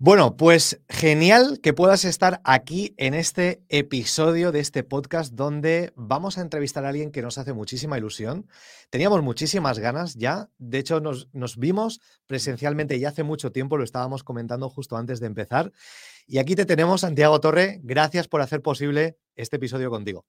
[0.00, 6.38] Bueno, pues genial que puedas estar aquí en este episodio de este podcast donde vamos
[6.38, 8.46] a entrevistar a alguien que nos hace muchísima ilusión.
[8.90, 13.82] Teníamos muchísimas ganas ya, de hecho nos, nos vimos presencialmente ya hace mucho tiempo, lo
[13.82, 15.72] estábamos comentando justo antes de empezar.
[16.28, 20.26] Y aquí te tenemos, Santiago Torre, gracias por hacer posible este episodio contigo.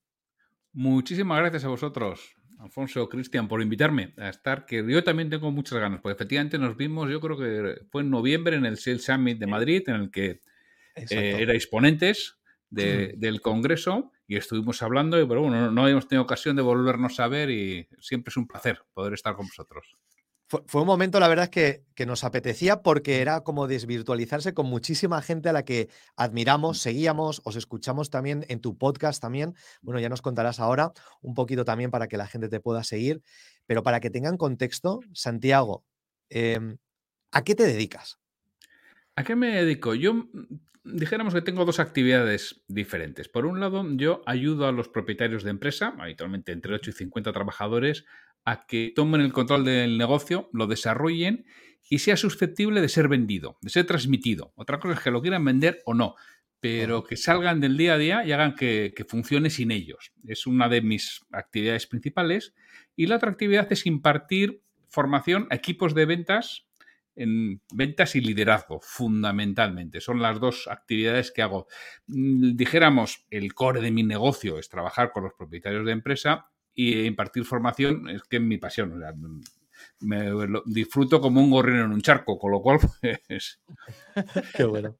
[0.73, 2.38] Muchísimas gracias a vosotros.
[2.59, 6.75] Alfonso, Cristian, por invitarme a estar, que yo también tengo muchas ganas, porque efectivamente nos
[6.75, 10.11] vimos, yo creo que fue en noviembre en el Sales Summit de Madrid, en el
[10.11, 10.41] que
[10.95, 12.35] eh, erais ponentes
[12.69, 17.49] del Congreso y estuvimos hablando, pero bueno, no, habíamos tenido ocasión de volvernos a ver
[17.49, 19.95] y siempre es un placer poder estar con vosotros.
[20.49, 25.21] Fue, un momento, la verdad, que, que, nos apetecía porque era como desvirtualizarse con muchísima
[25.21, 29.53] gente a la que admiramos, seguíamos, os escuchamos también en tu podcast también.
[29.83, 30.91] Bueno, ya nos contarás ahora
[31.21, 33.21] un poquito también para que la gente te pueda seguir,
[33.67, 35.85] pero para que tengan contexto, Santiago,
[36.29, 36.79] em,
[37.31, 38.19] ¿a qué te dedicas?
[39.15, 39.93] ¿A qué me dedico?
[39.93, 40.29] Yo mm,
[40.83, 43.29] dijéramos que tengo dos actividades diferentes.
[43.29, 47.33] Por un lado, yo ayudo a los propietarios de empresa, habitualmente entre 8 y 50
[47.33, 48.05] trabajadores,
[48.49, 51.45] a que tomen el control del negocio, lo desarrollen
[51.87, 54.53] y sea susceptible de ser vendido, de ser transmitido.
[54.55, 56.15] Otra cosa es que lo quieran vender o no,
[56.59, 60.13] pero que salgan del día a día y hagan que, funcione sin ellos.
[60.27, 62.55] Es una de mis actividades principales.
[62.95, 66.65] Y la otra actividad es impartir formación a equipos de ventas
[67.15, 70.01] en ventas y liderazgo, fundamentalmente.
[70.01, 71.67] Son las dos actividades que hago.
[72.07, 77.05] Mm, dijéramos, el core de mi negocio es trabajar con los propietarios de empresa y
[77.05, 79.01] impartir formación es que es mi pasión.
[79.99, 80.31] me
[80.65, 82.79] disfruto como un gorrino en un charco, con lo cual,
[83.27, 83.59] pues...
[84.55, 84.97] Qué bueno.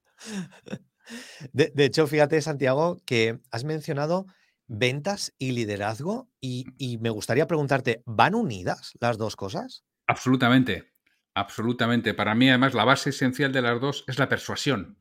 [1.54, 4.26] De, hecho, fíjate, Santiago, que has mencionado
[4.68, 9.84] ventas y liderazgo y, y, me gustaría preguntarte, ¿van unidas las dos cosas?
[10.06, 10.92] Absolutamente,
[11.34, 12.14] absolutamente.
[12.14, 15.00] Para mí, además, la base esencial de las dos es la persuasión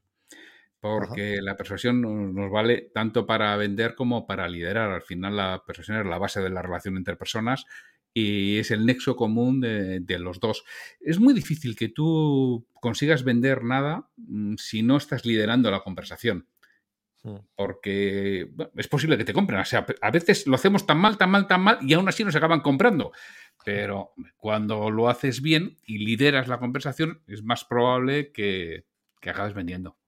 [0.80, 2.00] porque la persuasión
[2.34, 4.90] nos vale tanto para vender como para liderar.
[4.90, 7.66] Al final la persuasión es la base de la relación entre personas
[8.14, 10.64] y es el nexo común de, los dos.
[11.00, 16.46] Es muy difícil que tú consigas vender nada mm, si no estás liderando la conversación.
[17.56, 19.60] Porque es posible que te compren.
[19.60, 22.24] O sea, a veces lo hacemos tan mal, tan mal, tan mal y aún así
[22.24, 23.12] nos acaban comprando.
[23.64, 28.86] Pero cuando lo haces bien y lideras la conversación, es más probable que,
[29.20, 29.98] que acabes vendiendo.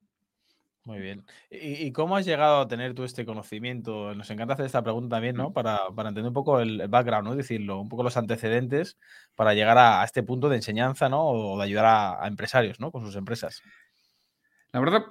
[0.84, 1.26] Muy bien.
[1.50, 4.14] ¿Y, cómo has llegado a tener tú este conocimiento?
[4.14, 5.52] Nos encanta hacer esta pregunta también, ¿no?
[5.52, 7.36] Para, entender un poco el, background, ¿no?
[7.36, 8.96] Decirlo, un poco los antecedentes
[9.34, 11.26] para llegar a, este punto de enseñanza, ¿no?
[11.26, 12.90] O de ayudar a, empresarios, ¿no?
[12.90, 13.62] Con sus empresas.
[14.72, 15.04] La verdad,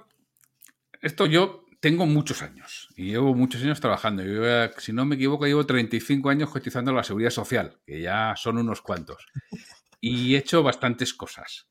[1.02, 4.24] esto yo tengo muchos años y llevo muchos años trabajando.
[4.24, 4.42] Yo,
[4.78, 8.82] si no me equivoco, llevo 35 años cotizando la seguridad social, que ya son unos
[8.82, 9.24] cuantos.
[10.00, 11.68] Y he hecho bastantes cosas.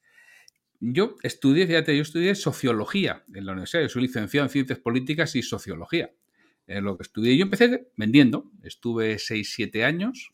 [0.82, 3.84] Yo estudié, fíjate, yo estudié sociología en la universidad.
[3.84, 6.12] Yo soy licenciado en ciencias políticas y sociología.
[6.68, 8.52] En lo que estudié, yo empecé vendiendo.
[8.64, 10.32] Estuve 6-7 años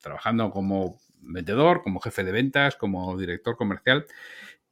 [0.00, 4.06] trabajando como vendedor, como jefe de ventas, como director comercial.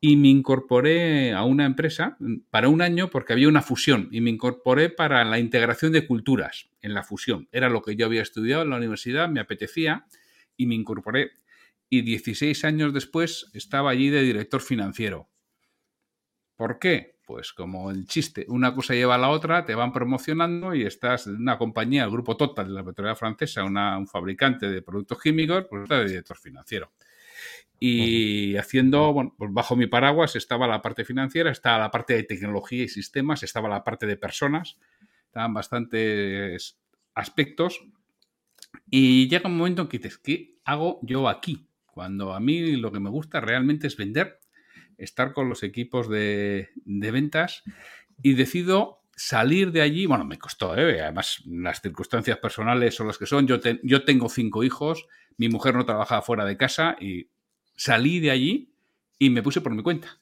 [0.01, 2.19] Y me incorporé a una empresa
[2.51, 4.09] para un año porque había una fusión.
[4.11, 7.49] Y me incorporé para la integración de culturas en la fusión.
[7.53, 10.07] Era lo que yo había estudiado en la universidad, me apetecía
[10.57, 11.33] y me incorporé
[11.89, 15.29] y 16 años después estaba allí de director financiero.
[16.57, 17.19] ¿Por qué?
[17.27, 21.27] Pues como el chiste, una cosa lleva a la otra, te van promocionando y estás
[21.27, 25.65] en una compañía, el grupo Total de la petrolera francesa, un fabricante de productos químicos,
[25.71, 26.93] pues estás de director financiero.
[27.81, 32.23] Y haciendo, bueno, pues bajo mi paraguas estaba la parte financiera, estaba la parte de
[32.25, 34.79] tecnología y sistemas, estaba la parte de personas,
[35.27, 36.79] estaban bastantes
[37.15, 37.81] aspectos.
[38.91, 41.69] Y llega un momento en que dices, ¿qué hago yo aquí?
[41.95, 44.41] Cuando a mí lo que me gusta realmente es vender,
[44.99, 47.63] estar con los equipos de, ventas
[48.21, 51.01] y decido salir de allí, bueno, me costó, ¿eh?
[51.01, 55.07] además las circunstancias personales son las que son, yo, yo tengo cinco hijos,
[55.37, 57.29] mi mujer no trabajaba fuera de casa y
[57.77, 58.75] salí de allí
[59.17, 60.19] y me puse por mi cuenta.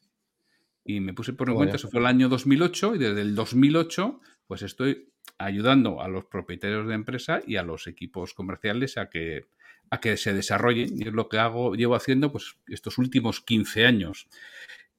[0.84, 4.20] Y me puse por mi cuenta, eso fue el año 2008 y desde el 2008
[4.46, 5.08] pues estoy
[5.38, 9.46] ayudando a los propietarios de empresa y a los equipos comerciales a que
[9.92, 10.88] a que se desarrollen.
[10.96, 14.26] Y es lo que hago, llevo haciendo pues, estos últimos 15 años.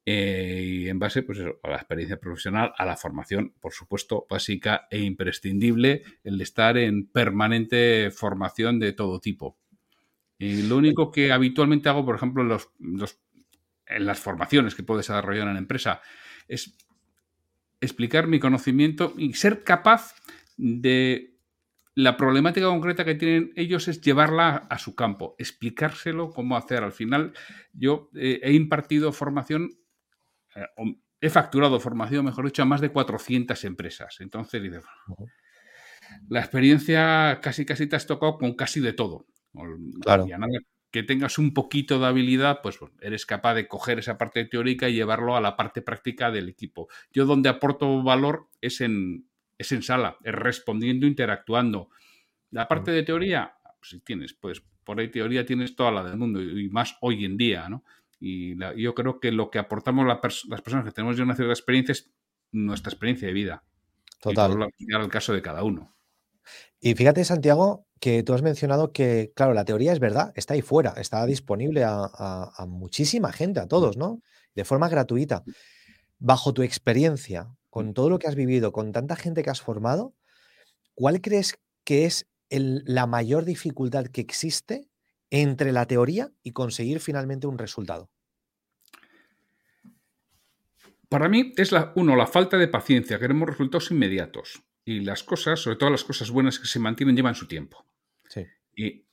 [0.05, 4.87] Eh, y en base pues, a la experiencia profesional, a la formación, por supuesto, básica
[4.91, 9.57] e imprescindible, el estar en permanente formación de todo tipo.
[10.37, 12.69] Y lo único que habitualmente hago, por ejemplo, en, los,
[13.87, 16.01] en las formaciones que puedo desarrollar en la empresa,
[16.47, 16.77] es
[17.81, 20.13] explicar mi conocimiento y ser capaz
[20.55, 21.32] de
[21.95, 26.83] la problemática concreta que tienen ellos es llevarla a su campo, explicárselo cómo hacer.
[26.83, 27.33] Al final,
[27.71, 29.69] yo eh, he impartido formación,
[30.55, 30.65] eh,
[31.21, 34.17] he facturado formación, mejor dicho, a más de 400 empresas.
[34.21, 34.61] Entonces,
[36.29, 39.27] la experiencia casi casi te has tocado con casi de todo.
[40.01, 40.25] Claro.
[40.89, 44.95] que tengas un poquito de habilidad, pues eres capaz de coger esa parte teórica y
[44.95, 46.87] llevarlo a la parte práctica del equipo.
[47.11, 51.89] Yo donde aporto valor es en, es en sala, es respondiendo, interactuando.
[52.51, 56.17] La parte de teoría, pues si tienes, pues por ahí teoría tienes toda la del
[56.17, 57.83] mundo y más hoy en día, ¿no?
[58.19, 61.91] Y yo creo que lo que aportamos las personas que tenemos ya una cierta experiencia
[61.91, 62.09] es
[62.53, 63.63] nuestra experiencia de vida.
[64.21, 64.69] Total.
[64.77, 65.93] Y el caso de cada uno.
[66.79, 70.61] Y fíjate, Santiago, que tú has mencionado que, claro, la teoría es verdad, está ahí
[70.61, 74.21] fuera, está disponible a, muchísima gente, a todos, ¿no?
[74.55, 75.43] De forma gratuita.
[76.19, 80.13] Bajo tu experiencia, con todo lo que has vivido, con tanta gente que has formado,
[80.93, 84.87] ¿cuál crees que es la mayor dificultad que existe
[85.31, 88.11] entre la teoría y conseguir finalmente un resultado?
[91.09, 93.17] Para mí es la, uno, la falta de paciencia.
[93.17, 94.61] Queremos resultados inmediatos.
[94.85, 97.87] Y las cosas, sobre todo las cosas buenas que se mantienen, llevan su tiempo.
[98.29, 98.45] Sí.
[98.75, 99.03] Y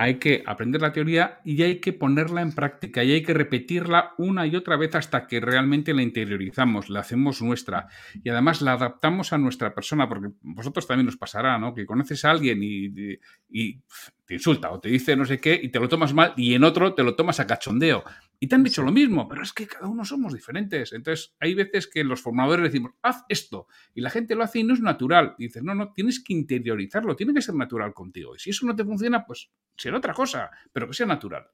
[0.00, 4.12] hay que aprender la teoría y hay que ponerla en práctica y hay que repetirla
[4.16, 7.88] una y otra vez hasta que realmente la interiorizamos, la hacemos nuestra
[8.22, 11.74] y además la adaptamos a nuestra persona, porque vosotros también nos pasará, ¿no?
[11.74, 13.18] Que conoces a alguien y,
[13.50, 13.82] y
[14.28, 16.62] te insulta o te dice no sé qué y te lo tomas mal y en
[16.62, 18.04] otro te lo tomas a cachondeo.
[18.38, 20.92] Y te han dicho lo mismo, pero es que cada uno somos diferentes.
[20.92, 24.64] Entonces, hay veces que los formadores decimos, haz esto, y la gente lo hace y
[24.64, 25.34] no es natural.
[25.38, 28.36] Y dices, no, no, tienes que interiorizarlo, tiene que ser natural contigo.
[28.36, 31.46] Y si eso no te funciona, pues será otra cosa, pero que sea natural.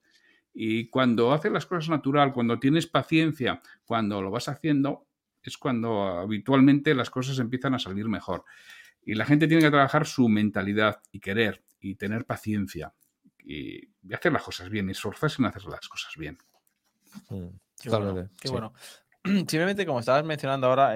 [0.53, 5.07] Y cuando haces las cosas natural, cuando tienes paciencia, cuando lo vas haciendo,
[5.41, 8.43] es cuando habitualmente las cosas empiezan a salir mejor.
[9.05, 12.93] Y la gente tiene que trabajar su mentalidad y querer y tener paciencia
[13.43, 16.37] y, hacer las cosas bien y esforzarse en hacer las cosas bien.
[17.29, 17.47] Mm,
[17.81, 18.73] qué bueno.
[19.23, 20.93] Simplemente como estabas mencionando ahora,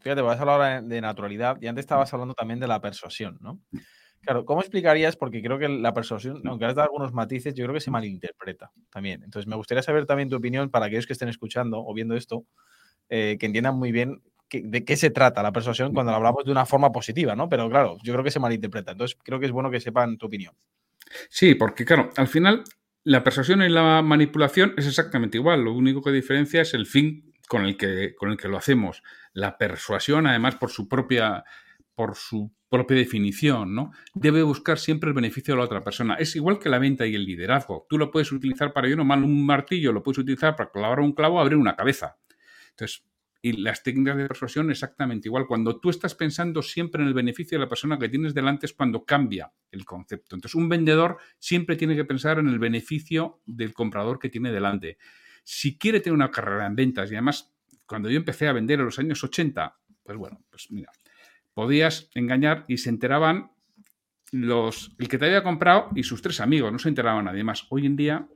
[0.00, 3.38] fíjate, vas a hablar ahora de naturalidad y antes estabas hablando también de la persuasión,
[3.40, 3.60] ¿no?
[4.22, 5.16] Claro, ¿cómo explicarías?
[5.16, 8.70] Porque creo que la persuasión, aunque has dado algunos matices, yo creo que se malinterpreta
[8.88, 9.24] también.
[9.24, 12.46] Entonces, me gustaría saber también tu opinión para aquellos que estén escuchando o viendo esto,
[13.08, 14.22] eh, que entiendan muy bien
[14.60, 17.48] de qué se trata la persuasión cuando hablamos de una forma positiva, ¿no?
[17.48, 18.92] Pero claro, yo creo que se malinterpreta.
[18.92, 20.54] Entonces, creo que es bueno que sepan tu opinión.
[21.28, 22.64] Sí, porque claro, al final
[23.04, 25.64] la persuasión y la manipulación es exactamente igual.
[25.64, 29.02] Lo único que diferencia es el fin con el que, con el que lo hacemos.
[29.32, 31.44] La persuasión, además, por su propia,
[31.94, 33.90] por su propia definición, ¿no?
[34.14, 36.14] Debe buscar siempre el beneficio de la otra persona.
[36.14, 37.86] Es igual que la venta y el liderazgo.
[37.88, 41.00] Tú lo puedes utilizar para, yo no mal, un martillo, lo puedes utilizar para clavar
[41.00, 42.16] un clavo o abrir una cabeza.
[42.70, 43.04] Entonces,
[43.44, 45.48] y las técnicas de persuasión exactamente igual.
[45.48, 48.72] Cuando tú estás pensando siempre en el beneficio de la persona que tienes delante es
[48.72, 50.36] cuando cambia el concepto.
[50.36, 54.96] Entonces, un vendedor siempre tiene que pensar en el beneficio del comprador que tiene delante.
[55.42, 57.52] Si quiere tener una carrera en ventas, y además,
[57.84, 60.92] cuando yo empecé a vender en los años 80, pues bueno, pues mira,
[61.52, 63.50] podías engañar y se enteraban
[64.30, 67.66] los, el que te había comprado y sus tres amigos, no se enteraba nadie más.
[67.70, 68.28] Hoy en día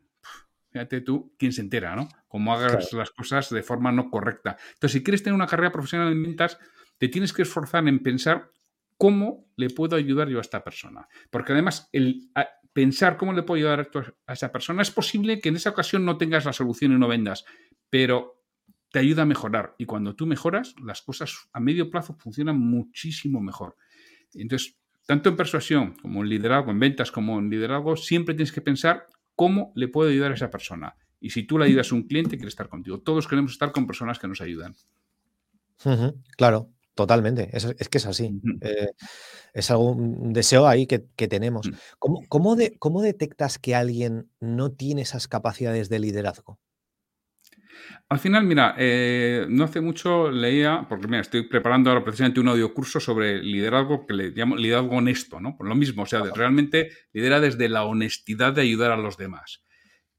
[0.76, 2.06] Fíjate tú quién se entera, ¿no?
[2.28, 4.58] Cómo hagas las cosas de forma no correcta.
[4.75, 6.58] Entonces, si quieres tener una carrera profesional en ventas,
[6.99, 8.50] te tienes que esforzar en pensar
[8.99, 11.08] cómo le puedo ayudar yo a esta persona.
[11.31, 12.28] Porque además, el
[12.75, 13.88] pensar cómo le puedo ayudar
[14.26, 17.08] a esa persona, es posible que en esa ocasión no tengas la solución y no
[17.08, 17.46] vendas,
[17.88, 18.44] pero
[18.93, 19.76] te ayuda a mejorar.
[19.78, 23.76] Y cuando tú mejoras, las cosas a medio plazo funcionan muchísimo mejor.
[24.35, 28.61] Entonces, tanto en persuasión como en liderazgo, en ventas como en liderazgo, siempre tienes que
[28.61, 29.06] pensar
[29.37, 30.97] cómo le puedo ayudar a esa persona.
[31.21, 33.00] Y si tú le ayudas a un cliente, quiere estar contigo.
[33.00, 34.75] Todos queremos estar con personas que nos ayudan.
[36.37, 37.50] claro, totalmente.
[37.52, 38.40] Es, que es así.
[38.62, 38.90] Eh,
[39.52, 41.69] es algún deseo ahí que, tenemos.
[41.69, 41.75] Mm.
[41.99, 46.59] ¿Cómo, ¿Cómo detectas que alguien no tiene esas capacidades de liderazgo?
[48.09, 52.49] Al final, mira, eh, no hace mucho leía, porque mira, estoy preparando ahora precisamente un
[52.49, 55.56] audio curso sobre liderazgo que le llamo liderazgo honesto, ¿no?
[55.56, 59.64] Por lo mismo, o sea, realmente lidera desde la honestidad de ayudar a los demás.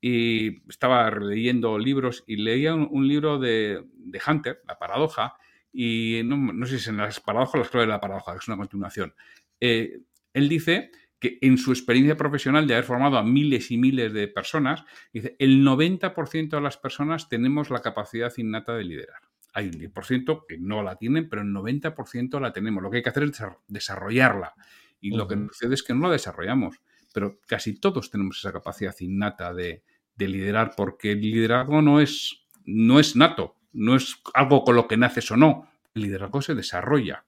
[0.02, 3.84] Y estaba leyendo libros y leía un, libro de,
[4.28, 5.36] Hunter, La paradoja,
[5.72, 8.40] y no, sé si es en las paradojas o las claves de la paradoja, que
[8.40, 9.14] es una continuación.
[9.62, 10.02] Eh,
[10.34, 14.28] él dice que en su experiencia profesional de haber formado a miles y miles de
[14.28, 19.22] personas, dice, el 90% de las personas tenemos la capacidad innata de liderar.
[19.54, 22.84] Hay un 10% que no la tienen, pero el 90% la tenemos.
[22.84, 24.54] Lo que hay que hacer es desarrollarla.
[25.00, 26.80] Y lo que sucede es que no la desarrollamos,
[27.14, 29.84] pero casi todos tenemos esa capacidad innata de,
[30.18, 34.98] liderar, porque el liderazgo no es, no es nato, no es algo con lo que
[34.98, 35.70] naces o no.
[35.94, 37.26] El liderazgo se desarrolla.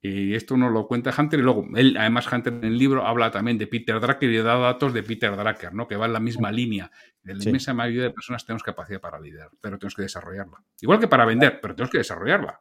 [0.00, 3.32] Y esto nos lo cuenta Hunter y luego, él, además Hunter en el libro habla
[3.32, 5.88] también de Peter Drucker y da datos de Peter Drucker, ¿no?
[5.88, 6.90] que va en la misma línea.
[7.24, 10.62] En la inmensa mayoría de personas tenemos capacidad para liderar, pero tenemos que desarrollarla.
[10.80, 12.60] Igual que para vender, pero tenemos que desarrollarla.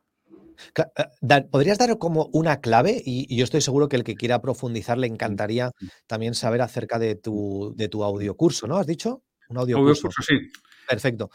[0.75, 3.01] Eh, ¿Podrías dar como una clave?
[3.05, 5.71] Y, yo estoy seguro que el que quiera profundizar le encantaría
[6.07, 8.77] también saber acerca de tu, de tu audiocurso, ¿no?
[8.77, 9.23] ¿Has dicho?
[9.49, 10.07] Un audiocurso.
[10.07, 10.39] curso, sí.
[10.87, 11.29] Perfecto.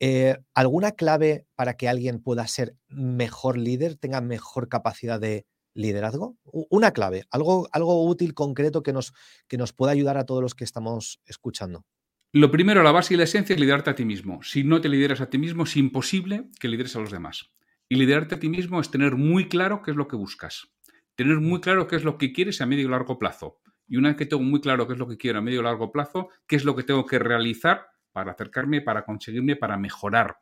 [0.00, 6.36] Eh, ¿Alguna clave para que alguien pueda ser mejor líder, tenga mejor capacidad de liderazgo?
[6.44, 9.12] Una clave, algo, algo útil, concreto que nos,
[9.48, 11.84] que nos pueda ayudar a todos los que estamos escuchando.
[12.32, 14.42] Lo primero, la base y la esencia es liderarte a ti mismo.
[14.42, 17.52] Si no te lideras a ti mismo, es imposible que lideres a los demás.
[17.88, 20.66] Y liderarte a ti mismo es tener muy claro qué es lo que buscas.
[21.14, 23.60] Tener muy claro qué es lo que quieres a medio y largo plazo.
[23.86, 25.62] Y una vez que tengo muy claro qué es lo que quiero a medio y
[25.62, 30.38] largo plazo, qué es lo que tengo que realizar para acercarme, para conseguirme, para mejorar.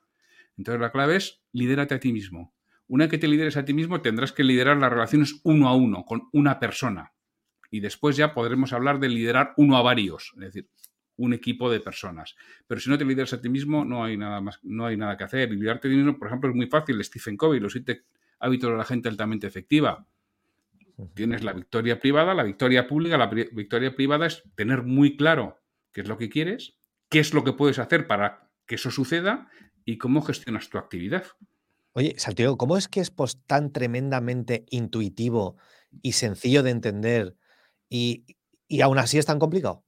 [0.59, 2.55] Entonces la clave es lidérate a ti mismo.
[2.87, 5.75] Una vez que te lideres a ti mismo, tendrás que liderar las relaciones uno a
[5.75, 7.15] uno, con una persona.
[7.71, 10.69] Y después ya podremos hablar de liderar uno a varios, es decir,
[11.17, 12.37] un equipo de personas.
[12.67, 15.17] Pero si no te lideras a ti mismo, no hay nada más, no hay nada
[15.17, 15.51] que hacer.
[15.51, 17.03] Liderarte a ti mismo, por ejemplo, es muy fácil.
[17.03, 18.05] Stephen Covey, los siete
[18.39, 20.07] hábitos de la gente altamente efectiva.
[21.15, 23.17] Tienes la victoria privada, la victoria pública.
[23.17, 25.59] La victoria privada es tener muy claro
[25.93, 26.77] qué es lo que quieres,
[27.13, 29.47] qué es lo que puedes hacer para que eso suceda
[29.85, 31.25] y cómo gestionas tu actividad.
[31.93, 35.59] Oye, Santiago, ¿cómo es que es pues, tan tremendamente intuitivo
[36.01, 37.37] y sencillo de entender
[37.91, 38.25] y,
[38.83, 39.85] aún así es tan complicado?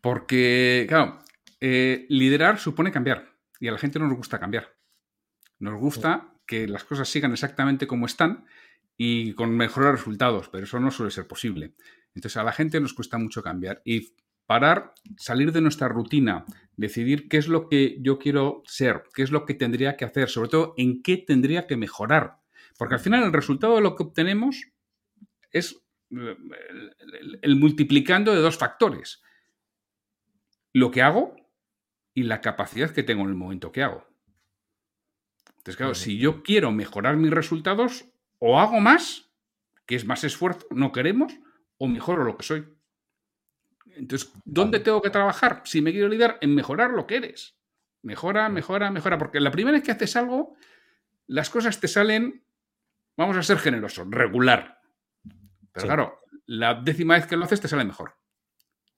[0.00, 1.20] Porque, claro,
[1.60, 4.74] eh, liderar supone cambiar y a la gente no nos gusta cambiar.
[5.60, 8.44] Nos gusta que las cosas sigan exactamente como están
[8.96, 11.76] y con mejores resultados, pero eso no suele ser posible.
[12.12, 14.16] Entonces a la gente nos cuesta mucho cambiar y
[14.48, 19.30] parar, salir de nuestra rutina, decidir qué es lo que yo quiero ser, qué es
[19.30, 22.38] lo que tendría que hacer, sobre todo en qué tendría que mejorar.
[22.78, 24.72] Porque al final el resultado de lo que obtenemos
[25.50, 25.84] es
[27.42, 29.22] el, multiplicando de dos factores.
[30.72, 31.36] Lo que hago
[32.14, 34.08] y la capacidad que tengo en el momento que hago.
[35.58, 38.06] Entonces, claro, si yo quiero mejorar mis resultados,
[38.38, 39.30] o hago más,
[39.84, 41.34] que es más esfuerzo, no queremos,
[41.76, 42.77] o mejoro lo que soy.
[43.98, 45.62] Entonces, ¿dónde tengo que trabajar?
[45.64, 47.56] Si me quiero liderar, en mejorar lo que eres.
[48.02, 49.18] Mejora, mejora, mejora.
[49.18, 50.56] Porque la primera vez que haces algo,
[51.26, 52.44] las cosas te salen,
[53.16, 54.80] vamos a ser generosos, regular.
[55.72, 58.14] Pero claro, la décima vez que lo haces te sale mejor.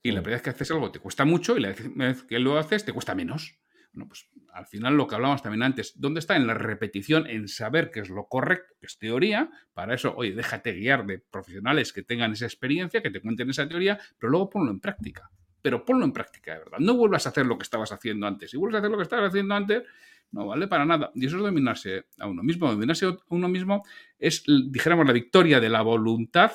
[0.03, 2.39] Y la primera vez que haces algo te cuesta mucho y la décima vez que
[2.39, 3.59] lo haces te cuesta menos.
[3.93, 6.37] Bueno, pues al final lo que hablábamos también antes, ¿dónde está?
[6.37, 9.49] En la repetición, en saber qué es lo correcto, que es teoría.
[9.73, 13.67] Para eso, oye, déjate guiar de profesionales que tengan esa experiencia, que te cuenten esa
[13.67, 15.29] teoría, pero luego ponlo en práctica.
[15.61, 16.79] Pero ponlo en práctica, de verdad.
[16.79, 18.49] No vuelvas a hacer lo que estabas haciendo antes.
[18.49, 19.83] Si vuelves a hacer lo que estabas haciendo antes,
[20.31, 21.11] no vale para nada.
[21.13, 22.71] Y eso es dominarse a uno mismo.
[22.71, 23.83] Dominarse a uno mismo
[24.17, 26.51] es, dijéramos, la victoria de la voluntad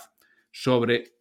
[0.50, 1.18] sobre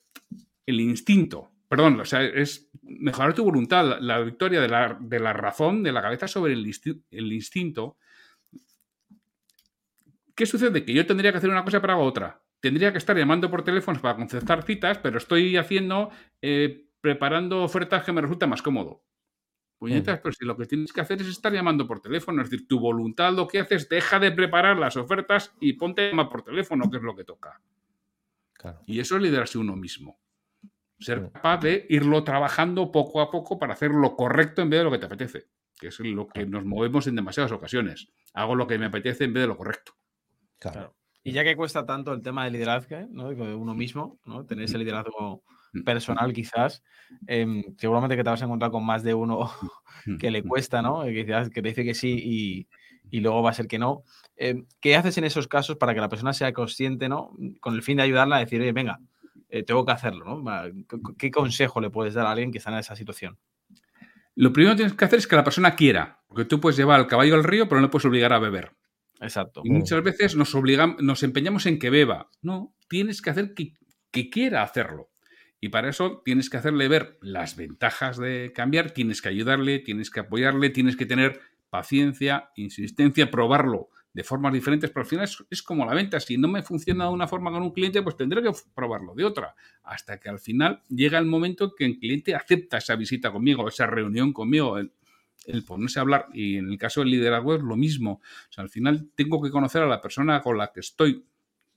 [0.65, 5.91] el instinto perdón, o sea, es mejorar tu voluntad, la, victoria de la, razón, de
[5.91, 7.97] la cabeza sobre el, instinto.
[10.35, 10.83] ¿Qué sucede?
[10.85, 12.41] Que yo tendría que hacer una cosa para otra.
[12.59, 16.09] Tendría que estar llamando por teléfono para concertar citas, pero estoy haciendo,
[16.41, 19.03] eh, preparando ofertas que me resulta más cómodo.
[19.77, 22.67] Puñetas, pero si lo que tienes que hacer es estar llamando por teléfono, es decir,
[22.67, 26.43] tu voluntad lo que haces, deja de preparar las ofertas y ponte a llamar por
[26.43, 27.61] teléfono, que es lo que toca.
[28.85, 30.17] Y eso es liderarse uno mismo.
[30.99, 34.83] Ser capaz de irlo trabajando poco a poco para hacer lo correcto en vez de
[34.85, 35.47] lo que te apetece,
[35.77, 38.07] que es lo que nos movemos en demasiadas ocasiones.
[38.33, 39.93] Hago lo que me apetece en vez de lo correcto.
[40.59, 40.95] Claro.
[41.27, 43.29] Y ya que cuesta tanto el tema del liderazgo, ¿no?
[43.29, 44.45] de uno mismo, ¿no?
[44.45, 45.81] tener ese liderazgo mm.
[45.81, 46.83] personal quizás,
[47.25, 49.49] em, seguramente que te vas a encontrar con más de uno
[50.05, 50.17] mm.
[50.17, 51.03] que le cuesta, ¿no?
[51.03, 52.67] Que, que te dice que sí
[53.11, 54.03] y, luego va a ser que no.
[54.35, 57.31] Em, ¿Qué haces en esos casos para que la persona sea consciente, ¿no?
[57.59, 58.99] Con el fin de ayudarla a decir, oye, venga,
[59.55, 60.43] eh, tengo que hacerlo, ¿no?
[61.17, 63.37] ¿Qué, consejo le puedes dar a alguien que está en esa situación?
[64.35, 66.99] Lo primero que tienes que hacer es que la persona quiera, porque tú puedes llevar
[66.99, 68.73] al caballo al río, pero no le puedes obligar a beber.
[69.21, 69.61] Exacto.
[69.63, 72.29] Y muchas veces nos obligamos, nos empeñamos en que beba.
[72.41, 73.75] No, tienes que hacer que,
[74.11, 75.09] que quiera hacerlo.
[75.61, 80.11] Y para eso tienes que hacerle ver las ventajas de cambiar, tienes que ayudarle, tienes
[80.11, 85.61] que apoyarle, tienes que tener paciencia, insistencia, probarlo de formas diferentes, pero al final es,
[85.61, 86.21] como la venta.
[86.21, 89.25] Si no me funciona de una forma con un cliente, pues tendré que probarlo de
[89.25, 89.53] otra.
[89.83, 93.87] Hasta que al final llega el momento que el cliente acepta esa visita conmigo, esa
[93.87, 94.93] reunión conmigo, el,
[95.67, 96.27] ponerse a hablar.
[96.33, 98.21] Y en el caso del liderazgo es lo mismo.
[98.21, 101.25] O sea, al final tengo que conocer a la persona con la que estoy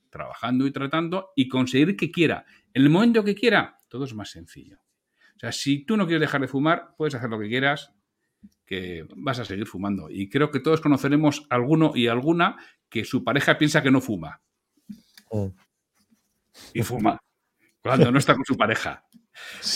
[0.09, 2.45] trabajando y tratando y conseguir que quiera.
[2.73, 4.77] En el momento que quiera, todo es más sencillo.
[5.35, 7.93] O sea, si tú no quieres dejar de fumar, puedes hacer lo que quieras,
[8.69, 10.11] que vas a seguir fumando.
[10.11, 12.55] Y creo que todos conoceremos alguno y alguna
[12.87, 14.43] que su pareja piensa que no fuma.
[15.31, 15.47] Mm.
[16.75, 17.19] Y fuma.
[17.81, 19.07] Cuando no está con su pareja.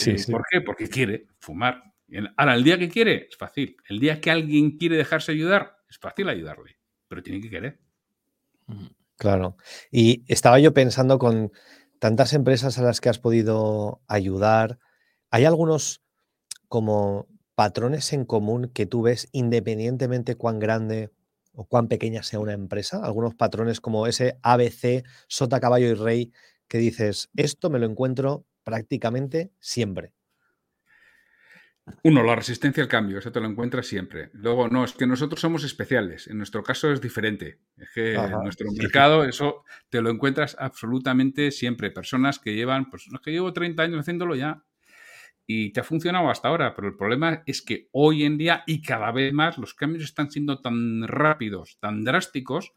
[0.06, 0.62] Eh, ¿Por qué?
[0.62, 1.82] Porque quiere fumar.
[2.38, 3.76] Ahora, el día que quiere, es fácil.
[3.90, 6.78] El día que alguien quiere dejarse ayudar, es fácil ayudarle.
[7.08, 7.80] Pero tiene que querer.
[9.18, 9.58] Claro.
[9.90, 11.52] Y estaba yo pensando con
[11.98, 14.78] tantas empresas a las que has podido ayudar,
[15.32, 16.04] ¿hay algunos
[16.68, 21.12] como patrones en común que tú ves independientemente cuán grande
[21.54, 23.04] o cuán pequeña sea una empresa?
[23.04, 26.32] Algunos patrones como ese ABC, sota, caballo y rey,
[26.68, 30.14] que dices, esto me lo encuentro prácticamente siempre.
[32.04, 34.30] Uno, la resistencia al cambio, eso te lo encuentras siempre.
[34.34, 36.28] Luego, no, es que nosotros somos especiales.
[36.28, 37.60] En nuestro caso es diferente.
[37.76, 41.92] Es que en nuestro mercado eso te lo encuentras absolutamente siempre.
[41.92, 44.64] Personas que llevan, pues no es que llevo 30 años haciéndolo ya
[45.46, 48.82] y te ha funcionado hasta ahora, pero el problema es que hoy en día y
[48.82, 52.74] cada vez más los cambios están siendo tan rápidos, tan drásticos,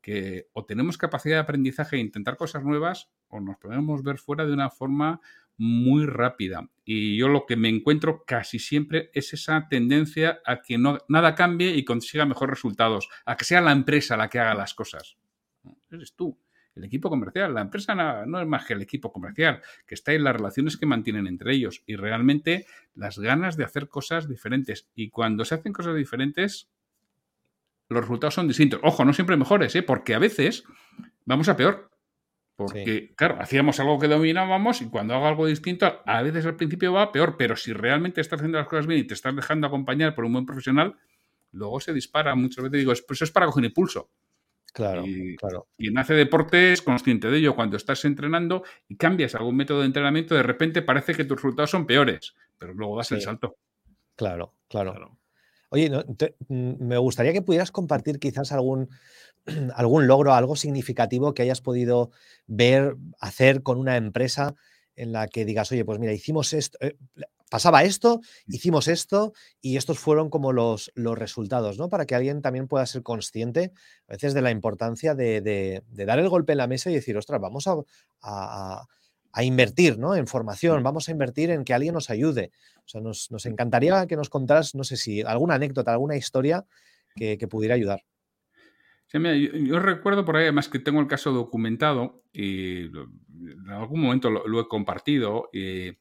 [0.00, 4.46] que o tenemos capacidad de aprendizaje e intentar cosas nuevas o nos podemos ver fuera
[4.46, 5.20] de una forma
[5.56, 6.70] muy rápida.
[6.84, 11.34] Y yo lo que me encuentro casi siempre es esa tendencia a que no, nada
[11.34, 15.18] cambie y consiga mejores resultados, a que sea la empresa la que haga las cosas.
[15.90, 16.38] Eres tú,
[16.80, 17.54] el equipo comercial.
[17.54, 20.86] La empresa no, es más que el equipo comercial, que está en las relaciones que
[20.86, 24.88] mantienen entre ellos y realmente las ganas de hacer cosas diferentes.
[24.94, 26.68] Y cuando se hacen cosas diferentes,
[27.88, 28.80] los resultados son distintos.
[28.82, 29.82] Ojo, no siempre mejores, ¿eh?
[29.82, 30.64] porque a veces
[31.24, 31.90] vamos a peor.
[32.56, 36.92] Porque, claro, hacíamos algo que dominábamos y cuando hago algo distinto, a veces al principio
[36.92, 40.14] va peor, pero si realmente estás haciendo las cosas bien y te estás dejando acompañar
[40.14, 40.94] por un buen profesional,
[41.52, 42.34] luego se dispara.
[42.34, 44.10] Muchas veces digo, pues es para coger impulso.
[44.72, 45.68] Claro, y, claro.
[45.76, 47.54] Quien hace deporte es consciente de ello.
[47.54, 51.70] Cuando estás entrenando y cambias algún método de entrenamiento, de repente parece que tus resultados
[51.70, 53.56] son peores, pero luego das el salto.
[54.16, 55.18] Claro, claro.
[55.70, 55.90] Oye,
[56.48, 58.88] mm, me gustaría que pudieras compartir quizás algún
[59.74, 62.10] algún logro, algo significativo que hayas podido
[62.46, 64.54] ver, hacer con una empresa
[64.96, 66.96] en la que digas, oye, pues mira, hicimos esto, eh,
[67.50, 71.88] pasaba esto, hicimos esto y estos fueron como los, los resultados, ¿no?
[71.88, 73.72] Para que alguien también pueda ser consciente
[74.08, 77.40] a veces de la importancia de, dar el golpe en la mesa y decir, ostras,
[77.40, 77.66] vamos
[78.22, 78.86] a,
[79.42, 80.16] invertir ¿no?
[80.16, 82.50] en formación, vamos a invertir en que alguien nos ayude.
[82.84, 83.48] O sea, nos, mm.
[83.48, 86.66] encantaría que nos contaras, no sé si alguna anécdota, alguna historia
[87.16, 88.04] que pudiera ayudar
[89.12, 94.60] yo, recuerdo por ahí, además que tengo el caso documentado y en algún momento lo,
[94.60, 95.48] he compartido.
[95.52, 95.96] Y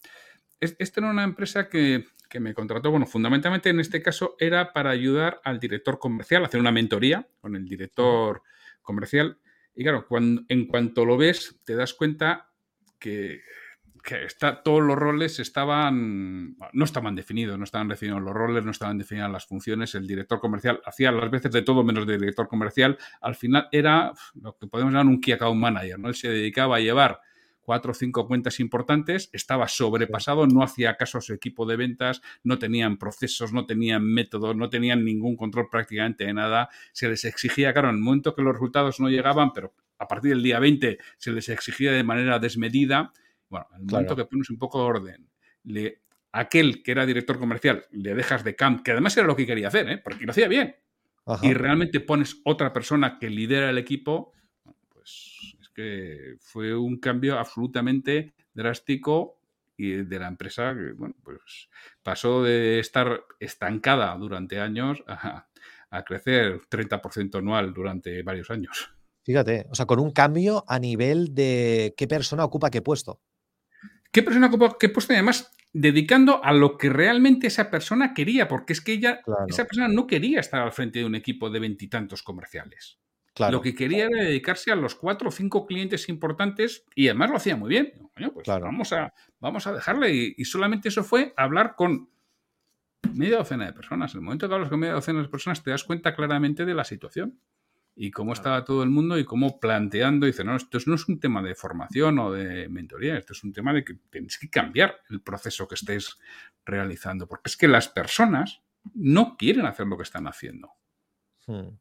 [0.60, 2.06] esta era una empresa que,
[2.40, 6.72] me contrató, bueno, fundamentalmente en este caso era para ayudar al director comercial, hacer una
[6.72, 8.44] mentoría con el director
[8.84, 9.40] comercial.
[9.74, 12.52] Y claro, cuando, en cuanto lo ves, te das cuenta
[13.00, 13.42] que
[14.04, 18.72] que está, todos los roles estaban, no estaban definidos, no estaban definidos los roles, no
[18.72, 22.48] estaban definidas las funciones, el director comercial hacía las veces de todo menos de director
[22.48, 26.10] comercial, al final era lo que podemos llamar un key account manager, ¿no?
[26.10, 27.22] Él se dedicaba a llevar
[27.70, 32.20] cuatro o cinco cuentas importantes, estaba sobrepasado, no hacía caso a su equipo de ventas,
[32.44, 37.26] no tenían procesos, no tenían métodos, no tenían ningún control prácticamente de nada, se les
[37.26, 40.58] exigía, claro, en el momento que los resultados no llegaban, pero a partir del día
[40.58, 43.14] 20 se les exigía de manera desmedida,
[43.50, 45.30] bueno, al momento que pones un poco de orden,
[45.64, 49.46] le, aquel que era director comercial le dejas de camp, que además era lo que
[49.46, 49.98] quería hacer, ¿eh?
[49.98, 50.76] porque lo hacía bien,
[51.42, 54.34] y realmente pones otra persona que lidera el equipo,
[54.90, 59.40] pues es que fue un cambio absolutamente drástico
[59.78, 61.70] y de la empresa que, bueno, pues
[62.02, 65.48] pasó de estar estancada durante años a,
[65.90, 68.92] a crecer 30% anual durante varios años.
[69.24, 73.22] Fíjate, o sea, con un cambio a nivel de qué persona ocupa qué puesto.
[74.12, 78.48] ¿Qué persona que puesto además dedicando a lo que realmente esa persona quería?
[78.48, 81.60] Porque es que ella, esa persona no quería estar al frente de un equipo de
[81.60, 83.00] veintitantos comerciales.
[83.52, 87.38] Lo que quería era dedicarse a los cuatro o cinco clientes importantes y además lo
[87.38, 87.94] hacía muy bien.
[88.34, 90.34] pues vamos, a, vamos a dejarle.
[90.38, 92.10] Y, solamente eso fue hablar con
[93.14, 94.14] media docena de personas.
[94.14, 96.74] En el momento que hablas con media docena de personas te das cuenta claramente de
[96.74, 97.40] la situación
[98.02, 101.20] y cómo estaba todo el mundo y cómo planteando, dice, no, esto no es un
[101.20, 105.02] tema de formación o de mentoría, esto es un tema de que tenéis que cambiar
[105.10, 106.16] el proceso que estéis
[106.66, 108.62] realizando, porque es que las personas
[108.94, 110.72] no quieren hacer lo que están haciendo.
[111.46, 111.78] Hmm.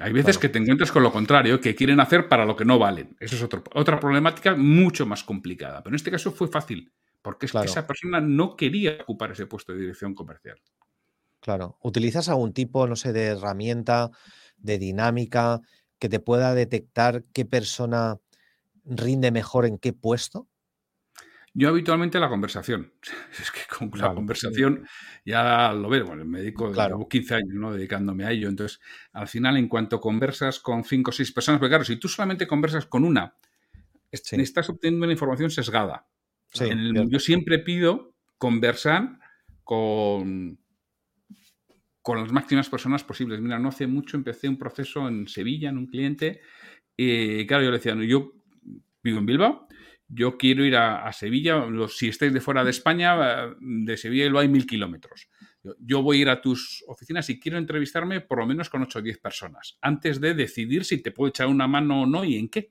[0.00, 2.78] Hay veces que te encuentras con lo contrario, que quieren hacer para lo que no
[2.78, 3.16] valen.
[3.18, 5.82] Eso es otra problemática mucho más complicada.
[5.82, 9.46] Pero en este caso fue fácil, porque es que esa persona no quería ocupar ese
[9.46, 10.60] puesto de dirección comercial.
[11.40, 11.78] Claro.
[11.80, 14.10] ¿Utilizas algún tipo, no sé, de herramienta?
[14.56, 15.60] De dinámica,
[15.98, 18.18] que te pueda detectar qué persona
[18.84, 20.48] rinde mejor en qué puesto?
[21.58, 22.92] Yo habitualmente la conversación.
[23.40, 24.86] Es que con la conversación
[25.24, 26.04] ya lo veo.
[26.04, 27.72] Bueno, me dedico, llevo 15 años ¿no?
[27.72, 28.48] dedicándome a ello.
[28.48, 28.80] Entonces,
[29.12, 32.46] al final, en cuanto conversas con 5 o 6 personas, porque claro, si tú solamente
[32.46, 33.36] conversas con una,
[34.10, 36.06] estás obteniendo una información sesgada.
[36.52, 39.18] yo siempre pido conversar
[39.64, 40.58] con,
[42.06, 43.40] con las máximas personas posibles.
[43.40, 46.40] Mira, no hace mucho empecé un proceso en Sevilla, en un cliente.
[46.96, 48.32] Y claro, yo le decía, yo
[49.02, 49.66] vivo en Bilbao,
[50.06, 54.46] yo quiero ir a, Sevilla, si estáis de fuera de España, de Sevilla lo hay
[54.46, 55.28] mil kilómetros.
[55.80, 59.00] Yo voy a ir a tus oficinas y quiero entrevistarme por lo menos con 8
[59.00, 62.36] o 10 personas, antes de decidir si te puedo echar una mano o no y
[62.36, 62.70] en qué.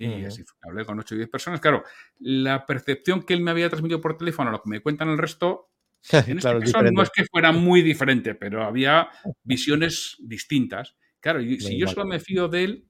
[0.00, 1.60] Y así hablé con 8 o 10 personas.
[1.60, 1.84] Claro,
[2.18, 5.70] la percepción que él me había transmitido por teléfono, lo que me cuentan el resto,
[6.12, 9.08] en este caso no es que fuera muy diferente, pero había
[9.42, 10.96] visiones distintas.
[11.20, 12.88] Claro, y, si yo solo me fío de él,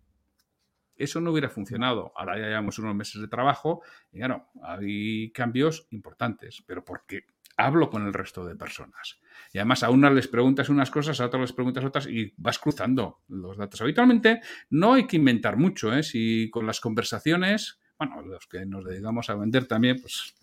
[0.96, 2.12] eso no hubiera funcionado.
[2.16, 7.24] Ahora ya llevamos unos meses de trabajo y claro, hay cambios importantes, pero porque
[7.56, 9.20] hablo con el resto de personas.
[9.52, 12.58] Y además a unas les preguntas unas cosas, a otras les preguntas otras y vas
[12.58, 13.80] cruzando los datos.
[13.80, 14.40] Habitualmente
[14.70, 16.02] no hay que inventar mucho, ¿eh?
[16.02, 20.34] Si con las conversaciones, bueno, los que nos dedicamos a vender también, pues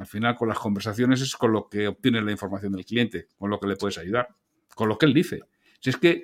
[0.00, 3.50] al final con las conversaciones es con lo que obtienes la información del cliente, con
[3.50, 4.28] lo que le puedes ayudar,
[4.74, 5.40] con lo que él dice.
[5.78, 6.22] Si es que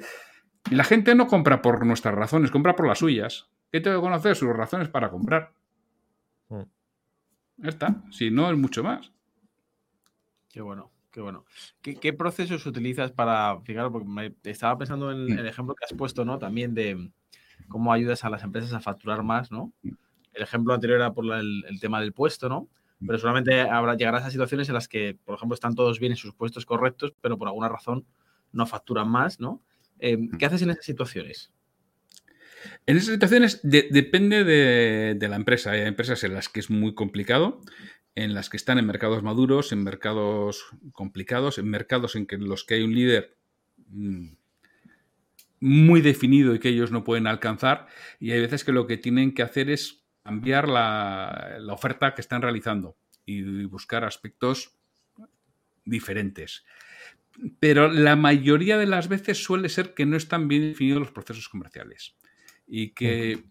[0.71, 3.51] la gente no compra por nuestras razones, compra por las suyas.
[3.71, 4.35] ¿Qué tengo que conocer?
[4.35, 5.53] Sus razones para comprar.
[6.49, 6.63] Mm.
[7.59, 8.03] Ya está.
[8.11, 9.13] Si no, es mucho más.
[10.49, 11.45] Qué bueno, qué bueno.
[11.83, 15.39] ¿Qué, procesos utilizas para, fijaros, porque me estaba pensando en mm.
[15.39, 16.39] el ejemplo que has puesto, ¿no?
[16.39, 17.11] También de
[17.69, 19.75] cómo ayudas a las empresas a facturar más, ¿no?
[19.83, 19.91] Mm.
[20.33, 22.69] El ejemplo anterior era por el, tema del puesto, ¿no?
[23.05, 26.17] Pero solamente habrá, llegarás a situaciones en las que, por ejemplo, están todos bien en
[26.17, 28.07] sus puestos correctos, pero por alguna razón
[28.53, 29.63] no facturan más, ¿no?
[29.99, 31.53] Em, ¿Qué haces en esas situaciones?
[32.87, 35.73] En esas situaciones depende de, de, la empresa.
[35.73, 37.61] Hay empresas en las que es muy complicado
[38.17, 42.65] en las que están en mercados maduros, en mercados complicados, en mercados en que los
[42.65, 43.37] que hay un líder
[43.89, 44.29] mm,
[45.61, 47.87] muy definido y que ellos no pueden alcanzar,
[48.19, 52.43] y hay veces que lo que tienen que hacer es cambiar la, oferta que están
[52.43, 54.77] realizando y buscar aspectos
[55.85, 56.65] diferentes.
[57.61, 61.49] Pero la mayoría de las veces suele ser que no están bien definidos los procesos
[61.49, 62.17] comerciales
[62.67, 63.45] y que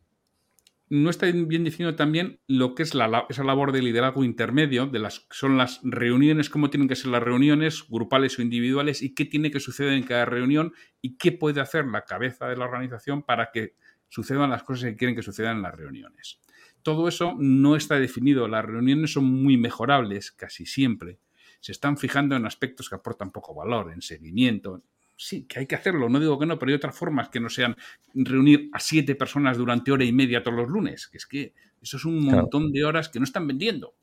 [0.90, 5.00] no está bien definido también lo que es la, esa labor de liderazgo intermedio, de
[5.00, 9.24] las son las reuniones, cómo tienen que ser las reuniones, grupales o individuales, y qué
[9.24, 13.24] tiene que suceder en cada reunión y qué puede hacer la cabeza de la organización
[13.24, 13.76] para que
[14.10, 16.42] sucedan las cosas que quieren que sucedan en las reuniones.
[16.86, 18.48] Todo eso no está definido.
[18.48, 21.18] Las reuniones son muy mejorables casi siempre.
[21.60, 24.84] Se están fijando en aspectos que aportan poco valor, en seguimiento,
[25.18, 27.50] sí, que hay que hacerlo, no digo que no, pero hay otras formas que no
[27.50, 27.76] sean
[28.14, 31.98] reunir a siete personas durante hora y media todos los lunes, que es que eso
[31.98, 33.96] es un montón de horas que no están vendiendo,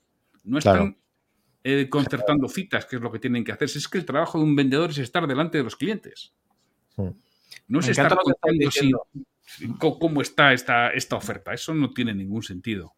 [0.42, 0.96] no están
[1.62, 3.68] eh, concertando citas, que es lo que tienen que hacer.
[3.68, 6.32] Es que el trabajo de un vendedor es estar delante de los clientes.
[7.72, 9.06] No es estar contando
[9.78, 12.92] cómo está esta, esta oferta, eso no tiene ningún sentido.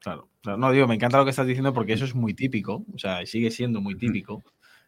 [0.00, 2.98] Claro, no digo, me encanta lo que estás diciendo porque eso es muy típico, o
[2.98, 4.42] sea, sigue siendo muy típico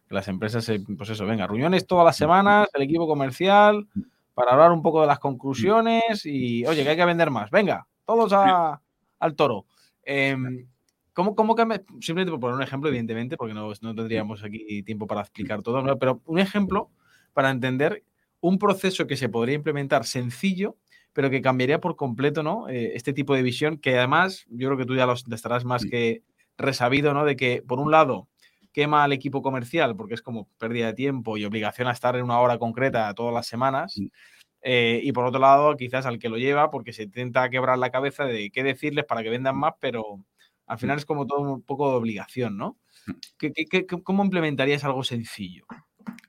[0.09, 3.87] las empresas, pues eso, venga, reuniones todas las semanas, el equipo comercial,
[4.35, 7.51] para hablar un poco de las conclusiones y, oye, que hay que vender más.
[7.53, 9.67] Venga, todos al toro.
[10.03, 10.67] Em,
[11.13, 11.63] ¿cómo, ¿cómo, que
[12.01, 15.97] simplemente por poner un ejemplo, evidentemente, porque no, no tendríamos aquí tiempo para explicar todo,
[15.97, 16.91] pero un ejemplo
[17.33, 18.03] para entender
[18.41, 20.77] un proceso que se podría implementar sencillo,
[21.13, 22.69] pero que cambiaría por completo, ¿no?
[22.69, 25.85] Eh, este tipo de visión, que además, yo creo que tú ya lo estarás más
[25.85, 26.23] que
[26.57, 27.25] resabido, ¿no?
[27.25, 28.29] De que, por un lado,
[28.73, 32.25] quema al equipo comercial porque es como pérdida de tiempo y obligación a estar en
[32.25, 34.01] una hora concreta todas las semanas.
[34.63, 37.91] Eh, y por otro lado, quizás al que lo lleva porque se intenta quebrar la
[37.91, 40.25] cabeza de qué decirles para que vendan más, pero
[40.67, 42.79] al final es como todo un poco de obligación, ¿no?
[44.05, 45.67] cómo implementarías algo sencillo?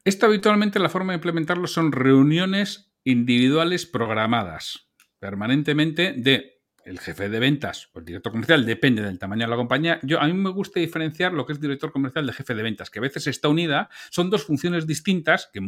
[0.04, 7.40] Esto habitualmente la forma de implementarlo son reuniones individuales programadas permanentemente de el jefe de
[7.40, 10.00] ventas o el director comercial depende del tamaño de la compañía.
[10.02, 12.90] Yo a mí me gusta diferenciar lo que es director comercial de jefe de ventas,
[12.90, 15.62] que a veces está unida, son dos funciones distintas que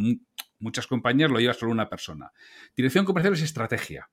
[0.59, 2.31] muchas compañías lo lleva solo una persona.
[2.75, 4.09] Dirección comercial es estrategia.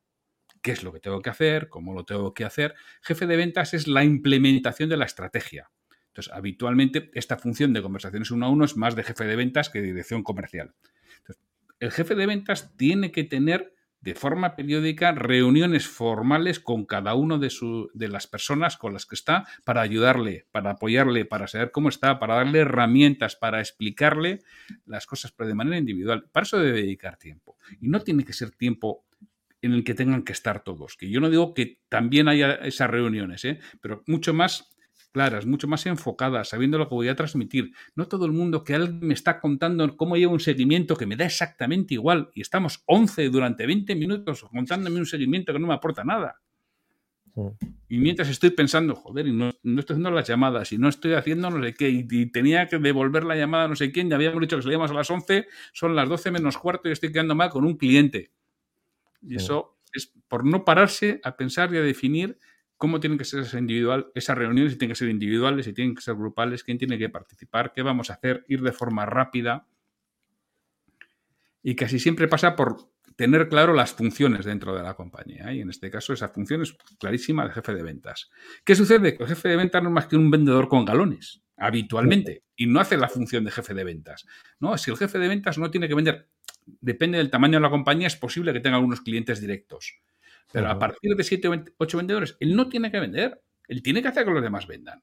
[0.61, 1.71] ¿Qué es lo que tengo que hacer?
[1.71, 2.75] ¿Cómo lo tengo que hacer?
[3.01, 5.71] Jefe de ventas es la implementación de la estrategia.
[6.11, 9.71] Entonces, habitualmente esta función de conversaciones uno a uno es más de jefe de ventas
[9.71, 10.75] que de dirección comercial.
[11.19, 11.43] Entonces,
[11.79, 17.39] el jefe de ventas tiene que tener de forma periódica reuniones formales con cada uno
[17.39, 17.53] de,
[17.93, 22.19] de, las personas con las que está para ayudarle, para apoyarle, para saber cómo está,
[22.19, 24.41] para darle herramientas, para explicarle
[24.87, 26.25] las cosas, pero de manera individual.
[26.33, 27.59] Para eso debe dedicar tiempo.
[27.81, 29.05] Y no tiene que ser tiempo
[29.63, 30.97] en el que tengan que estar todos.
[30.97, 33.61] Que yo no digo que también haya esas reuniones, ¿eh?
[33.83, 34.71] pero mucho más
[35.13, 37.73] claras, mucho más enfocadas, sabiendo lo que voy a transmitir.
[37.95, 41.17] No todo el mundo que alguien me está contando cómo lleva un seguimiento que me
[41.17, 45.75] da exactamente igual y estamos 11 durante 20 minutos contándome un seguimiento que no me
[45.75, 46.41] aporta nada.
[47.89, 51.51] Y mientras estoy pensando, joder, y no, estoy haciendo las llamadas y no estoy haciendo
[51.51, 54.41] no sé qué, y, tenía que devolver la llamada a no sé quién, ya habíamos
[54.41, 57.51] dicho que salíamos a las 11, son las 12 menos cuarto y estoy quedando mal
[57.51, 58.31] con un cliente.
[59.23, 62.39] Y eso es por no pararse a pensar y a definir
[62.81, 66.01] cómo tienen que ser esas, individual, reuniones, si tienen que ser individuales, si tienen que
[66.01, 69.67] ser grupales, quién tiene que participar, qué vamos a hacer, ir de forma rápida.
[71.63, 75.53] Y casi siempre pasa por tener claro las funciones dentro de la compañía.
[75.53, 78.31] Y en este caso, esa función es clarísima del jefe de ventas.
[78.65, 79.15] ¿Qué sucede?
[79.15, 82.67] Que el jefe de ventas no es más que un vendedor con galones, habitualmente, y
[82.67, 84.25] no hace la función de jefe de ventas.
[84.59, 84.79] ¿no?
[84.79, 86.31] Si el jefe de ventas no tiene que vender,
[86.81, 90.01] depende del tamaño de la compañía, es posible que tenga algunos clientes directos.
[90.53, 93.41] Pero a partir de 7 o 8 vendedores, él no tiene que vender.
[93.69, 95.03] Él tiene que hacer que los demás vendan.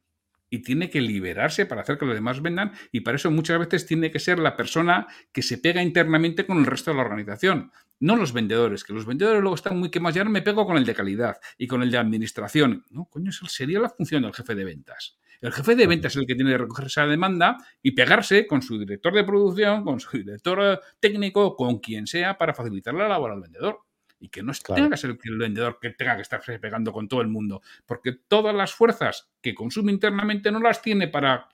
[0.49, 2.71] Y tiene que liberarse para hacer que los demás vendan.
[2.91, 6.59] Y para eso muchas veces tiene que ser la persona que se pega internamente con
[6.59, 7.71] el resto de la organización.
[7.99, 10.15] No los vendedores, que los vendedores luego están muy quemados.
[10.15, 12.85] Ya no me pego con el de calidad y con el de administración.
[12.89, 15.17] No, coño, esa sería la función del jefe de ventas.
[15.41, 18.61] El jefe de ventas es el que tiene que recoger esa demanda y pegarse con
[18.61, 23.31] su director de producción, con su director técnico, con quien sea, para facilitar la labor
[23.31, 23.86] al vendedor
[24.19, 27.21] y que no tenga que ser el vendedor que tenga que estarse pegando con todo
[27.21, 31.49] el mundo, porque todas las fuerzas que consume internamente no las tiene para,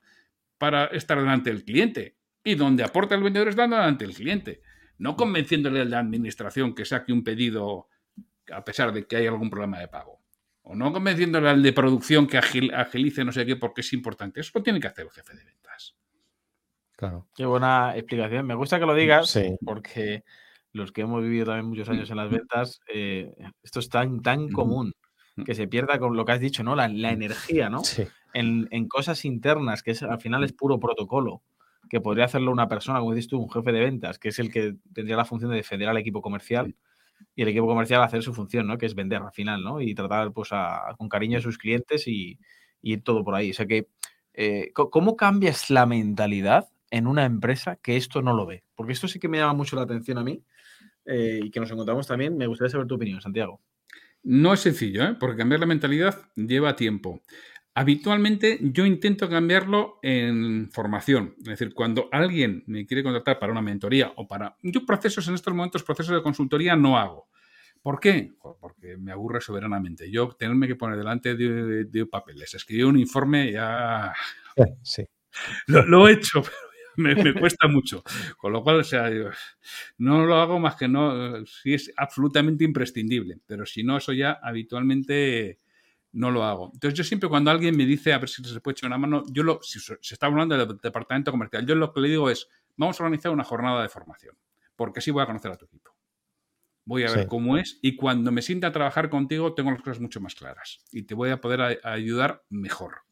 [0.58, 2.16] para estar delante del cliente.
[2.46, 4.62] Y donde aporta el vendedor es dando delante del cliente,
[4.98, 7.88] no convenciéndole a la administración que saque un pedido
[8.52, 10.22] a pesar de que hay algún problema de pago.
[10.64, 14.40] O no convenciéndole al de producción que agilice no sé qué porque es importante.
[14.40, 15.96] Eso lo tiene que hacer el jefe de ventas.
[16.96, 17.28] Claro.
[17.36, 18.46] Qué buena explicación.
[18.46, 20.24] Me gusta que lo digas porque
[20.74, 23.32] los que hemos vivido también muchos años en las ventas, eh,
[23.62, 24.94] esto es tan, tan común
[25.36, 25.44] mm.
[25.44, 26.76] que se pierda con lo que has dicho, ¿no?
[26.76, 27.06] La, mm.
[27.06, 27.84] energía, ¿no?
[28.34, 31.44] En, cosas internas, que es, al final es puro protocolo,
[31.90, 34.52] que podría hacerlo una persona, como dices tú, un jefe de ventas, que es el
[34.52, 36.76] que tendría la función de defender al equipo comercial
[37.36, 38.80] y el equipo comercial hacer su función, ¿no?
[38.80, 39.80] Que es vender al final, ¿no?
[39.80, 40.50] Y tratar, pues,
[40.98, 42.40] con cariño a sus clientes y,
[42.82, 43.52] ir todo por ahí.
[43.52, 43.88] O sea que,
[44.34, 48.64] eh, ¿cómo cambias la mentalidad en una empresa que esto no lo ve?
[48.76, 50.44] Porque esto sí que me llama mucho la atención a mí
[51.06, 52.38] eh, y que nos encontramos también.
[52.38, 53.62] Me gustaría saber tu opinión, Santiago.
[54.24, 55.16] No es sencillo, ¿eh?
[55.20, 57.22] porque cambiar la mentalidad lleva tiempo.
[57.76, 61.36] Habitualmente yo intento cambiarlo en formación.
[61.40, 64.56] Es decir, cuando alguien me quiere contratar para una mentoría o para...
[64.62, 67.30] Yo procesos en estos momentos, procesos de consultoría no hago.
[67.82, 68.32] ¿Por qué?
[68.62, 70.10] Porque me aburre soberanamente.
[70.10, 74.14] Yo tenerme que poner delante de, papeles, escribir un informe ya...
[74.84, 75.04] Sí.
[75.66, 78.04] Lo, lo, he hecho, pero me, cuesta mucho.
[78.38, 79.10] Con lo cual, o sea,
[79.98, 84.40] no lo hago más que no, si es absolutamente imprescindible, pero si no, eso ya
[84.42, 85.60] habitualmente
[86.14, 86.72] no lo hago.
[86.74, 89.24] Entonces yo siempre cuando alguien me dice a ver si se puede echar una mano,
[89.32, 92.48] yo lo, si se está hablando del departamento comercial, yo lo que le digo es,
[92.78, 94.38] vamos a organizar una jornada de formación,
[94.76, 95.92] porque así voy a conocer a tu equipo.
[96.86, 100.02] Voy a ver cómo es y cuando me sienta a trabajar contigo tengo las cosas
[100.02, 103.04] mucho más claras y te voy a poder ayudar mejor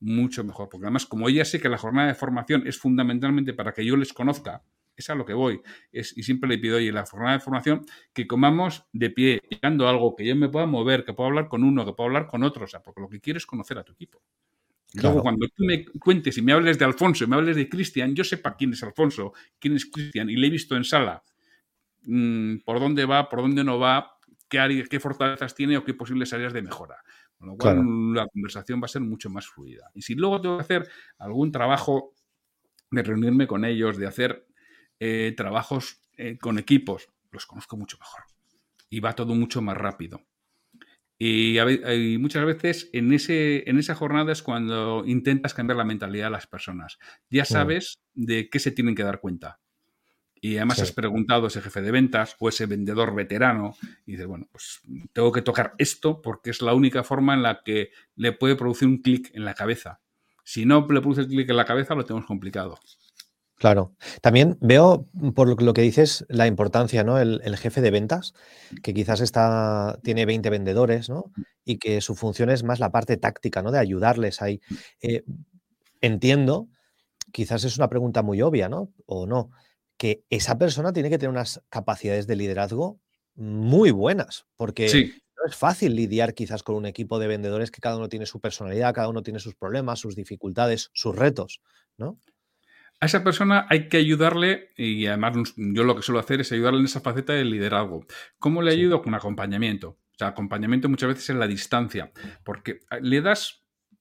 [0.00, 0.68] mucho mejor.
[0.68, 3.96] Porque además, como ella sé que la jornada de formación es fundamentalmente para que yo
[3.96, 4.62] les conozca,
[4.96, 5.60] es a lo que voy.
[5.92, 9.88] Es, y siempre le pido, oye, la jornada de formación, que comamos de pie, llegando
[9.88, 12.42] algo, que yo me pueda mover, que pueda hablar con uno, que pueda hablar con
[12.42, 12.64] otro.
[12.64, 14.22] O sea, porque lo que quiero es conocer a tu equipo.
[14.94, 18.14] Luego, cuando tú me cuentes y me hables de Alfonso y me hables de Cristian,
[18.14, 21.22] yo sepa quién es Alfonso, quién es Cristian, y le he visto en sala,
[22.02, 26.32] mm, por dónde va, por dónde no va, qué, qué fortalezas tiene o qué posibles
[26.32, 26.96] áreas de mejora.
[27.40, 29.90] Con lo cual la conversación va a ser mucho más fluida.
[29.94, 32.12] Y si luego tengo que hacer algún trabajo
[32.90, 34.46] de reunirme con ellos, de hacer
[34.98, 38.24] eh, trabajos eh, con equipos, los conozco mucho mejor.
[38.90, 40.20] Y va todo mucho más rápido.
[41.18, 41.56] Y,
[42.18, 46.46] muchas veces en, ese, en esa jornada es cuando intentas cambiar la mentalidad de las
[46.46, 46.98] personas.
[47.30, 49.60] Ya sabes de qué se tienen que dar cuenta
[50.40, 53.76] y además has preguntado a ese jefe de ventas o ese vendedor veterano
[54.06, 54.80] y dices, bueno, pues
[55.12, 58.88] tengo que tocar esto porque es la única forma en la que le puede producir
[58.88, 60.00] un clic en la cabeza.
[60.42, 62.78] Si no le produce el clic en la cabeza, lo tenemos complicado.
[63.60, 63.94] Claro.
[64.22, 67.18] También veo, por lo que dices, la importancia, ¿no?
[67.18, 68.32] El, jefe de ventas,
[68.82, 71.30] que quizás está, tiene 20 vendedores, ¿no?
[71.66, 73.70] Y que su función es más la parte táctica, ¿no?
[73.70, 74.62] De ayudarles ahí.
[75.02, 75.24] Eh,
[76.00, 76.68] entiendo,
[77.32, 78.94] quizás es una pregunta muy obvia, ¿no?
[79.04, 79.50] O no,
[80.00, 82.98] que esa persona tiene que tener unas capacidades de liderazgo
[83.34, 87.98] muy buenas, porque no es fácil lidiar quizás con un equipo de vendedores que cada
[87.98, 91.60] uno tiene su personalidad, cada uno tiene sus problemas, sus dificultades, sus retos,
[91.98, 92.18] ¿no?
[92.98, 96.80] A esa persona hay que ayudarle, y además yo lo que suelo hacer es ayudarle
[96.80, 98.06] en esa faceta de liderazgo.
[98.38, 99.02] ¿Cómo le ayudo?
[99.02, 99.90] Con acompañamiento.
[99.90, 102.10] O sea, acompañamiento muchas veces en la distancia,
[102.42, 103.59] porque ah, le das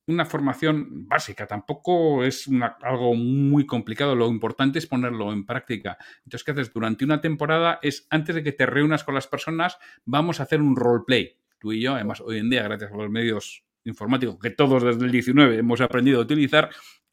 [0.10, 2.50] una formación básica, tampoco es
[2.82, 5.98] algo muy complicado, lo importante es ponerlo en práctica.
[6.26, 6.74] Entonces, ¿qué haces?
[6.74, 10.62] Durante una temporada es, antes de que te reúnas con las personas, vamos a hacer
[10.62, 14.50] un roleplay, tú y yo, además hoy en día, gracias a los medios informáticos que
[14.50, 16.69] todos desde el 19 hemos aprendido a utilizar,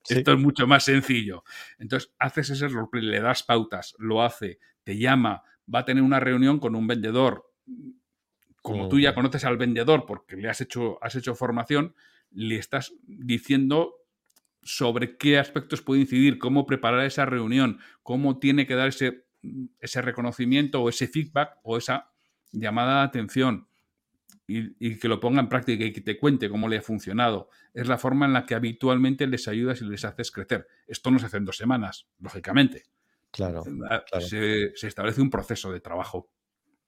[0.08, 1.44] esto es mucho más sencillo.
[1.78, 6.20] Entonces, haces ese roleplay, le das pautas, lo hace, te llama, va a tener una
[6.20, 7.50] reunión con un vendedor.
[8.62, 11.94] Como tú ya conoces al vendedor porque le has hecho, has hecho formación,
[12.30, 13.94] le estás diciendo
[14.62, 19.26] sobre qué aspectos puede incidir, cómo preparar esa reunión, cómo tiene que dar ese,
[19.80, 22.10] ese reconocimiento o ese feedback o esa
[22.52, 23.68] llamada de atención
[24.46, 27.48] y, que lo ponga en práctica y que te cuente cómo le ha funcionado.
[27.74, 30.66] Es la forma en la que habitualmente les ayudas y les haces crecer.
[30.86, 32.84] Esto no se hace en dos semanas, lógicamente.
[33.30, 33.64] Claro.
[34.20, 36.30] Se, se establece un proceso de trabajo.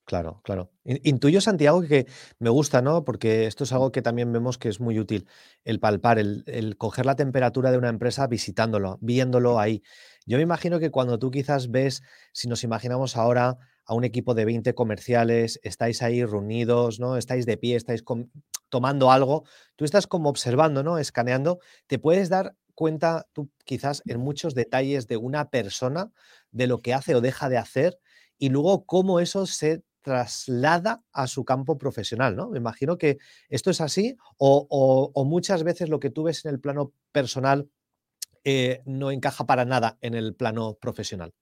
[0.08, 0.70] Claro, claro.
[0.84, 2.06] Intuyo, Santiago, que
[2.38, 3.04] me gusta, ¿no?
[3.04, 5.28] Porque esto es algo que también vemos que es muy útil,
[5.64, 9.82] el palpar, el, coger la temperatura de una empresa visitándolo, viéndolo ahí.
[10.24, 14.32] Yo me imagino que cuando tú quizás ves, si nos imaginamos ahora a un equipo
[14.32, 17.18] de 20 comerciales, estáis ahí reunidos, ¿no?
[17.18, 18.02] Estáis de pie, estáis
[18.70, 19.44] tomando algo,
[19.76, 20.96] tú estás como observando, ¿no?
[20.96, 26.12] Escaneando, te puedes dar cuenta tú quizás en muchos detalles de una persona,
[26.50, 27.98] de lo que hace o deja de hacer
[28.38, 32.48] y luego cómo eso se traslada a su campo profesional, ¿no?
[32.48, 33.18] Me imagino que
[33.50, 37.68] esto es así o, muchas veces lo que tú ves en el plano personal
[38.42, 41.34] eh, no encaja para nada en el plano profesional.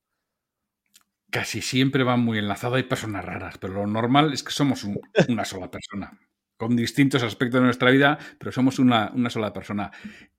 [1.31, 4.85] Casi siempre van muy enlazados, hay personas raras, pero lo normal es que somos
[5.29, 6.19] una sola persona,
[6.57, 9.93] con distintos aspectos de nuestra vida, pero somos una, una, sola persona.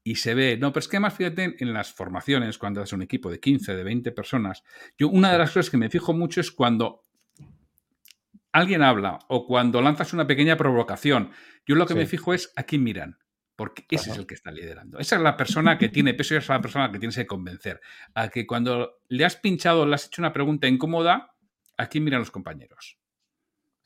[0.03, 3.03] Y se ve, no, pero es que más fíjate en las formaciones, cuando es un
[3.03, 4.63] equipo de 15, de 20 personas,
[4.97, 7.06] yo una de las cosas que me fijo mucho es cuando
[8.57, 11.31] alguien habla o cuando lanzas una pequeña provocación,
[11.65, 13.19] yo lo que me fijo es a quién miran,
[13.55, 14.99] porque ese es el que está liderando.
[14.99, 17.27] Esa es la persona que tiene peso y esa es la persona que tienes que
[17.27, 17.81] convencer.
[18.13, 21.35] A que cuando le has pinchado, le has hecho una pregunta incómoda,
[21.77, 22.97] ¿a quién miran los compañeros?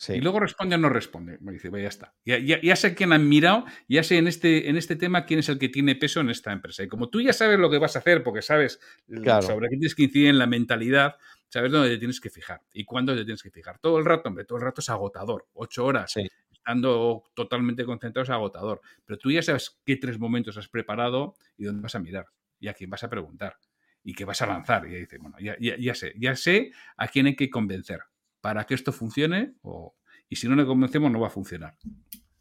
[0.10, 1.38] Y luego responde o no responde.
[1.42, 2.14] Me dice, ya está.
[2.26, 5.60] Ya, sé quién han mirado, ya sé en este, en este tema quién es el
[5.60, 6.84] que tiene peso en esta empresa.
[6.84, 9.96] Y como tú ya sabes lo que vas a hacer, porque sabes sobre qué tienes
[9.96, 11.18] que incidir en la mentalidad,
[11.50, 13.78] sabes dónde te tienes que fijar y cuándo te tienes que fijar.
[13.80, 15.48] Todo el rato, hombre, todo el rato es agotador.
[15.54, 16.16] Ocho horas
[16.52, 18.82] estando totalmente concentrado es agotador.
[19.06, 22.26] Pero tú ya sabes qué tres momentos has preparado y dónde vas a mirar
[22.60, 23.58] y a quién vas a preguntar
[24.04, 24.88] y qué vas a lanzar.
[24.88, 28.00] Y dice, bueno, ya, ya sé, ya sé a quién hay que convencer
[28.42, 29.96] para que esto funcione o,
[30.28, 31.78] y si no le convencemos no va a funcionar.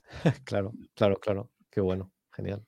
[0.45, 1.51] claro, claro, claro.
[1.71, 2.65] Qué bueno, genial.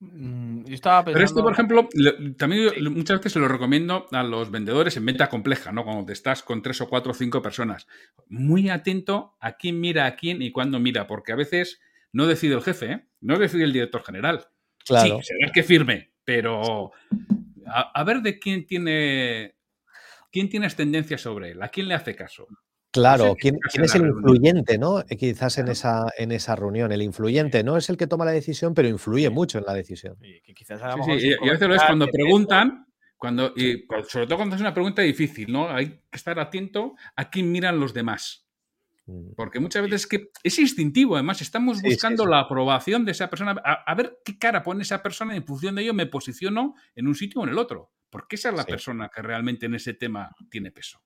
[0.00, 1.88] Mm, estaba Pero esto, por ejemplo,
[2.36, 5.84] también muchas veces se lo recomiendo a los vendedores en venta compleja, ¿no?
[5.84, 7.86] Cuando te estás con tres o cuatro o cinco personas.
[8.28, 11.80] Muy atento a quién mira a quién y cuándo mira, porque a veces
[12.12, 13.06] no decide el jefe, ¿eh?
[13.20, 14.46] no decide el director general.
[14.84, 15.20] Claro.
[15.22, 16.92] Sí, que firme, pero
[17.66, 19.53] a, ver de quién tiene
[20.34, 22.48] quién tiene tendencia sobre él, a quién le hace caso.
[22.90, 24.98] Claro, ¿quién, es el influyente, ¿no?
[25.00, 26.90] Eh, quizás en esa, en esa reunión.
[26.90, 30.16] El influyente no es el que toma la decisión, pero influye mucho en la decisión.
[30.22, 35.02] Y, a veces lo es cuando preguntan, cuando, y sobre todo cuando es una pregunta
[35.02, 35.70] difícil, ¿no?
[35.70, 38.43] Hay que estar atento a quién miran los demás.
[39.06, 39.34] Mm.
[39.36, 43.52] Porque muchas veces es que es instintivo, además, estamos buscando la aprobación de esa persona,
[43.52, 47.06] a, ver qué cara pone esa persona y en función de ello me posiciono en
[47.06, 47.92] un sitio o en el otro.
[48.10, 51.02] Porque esa es la persona que realmente en ese tema tiene peso.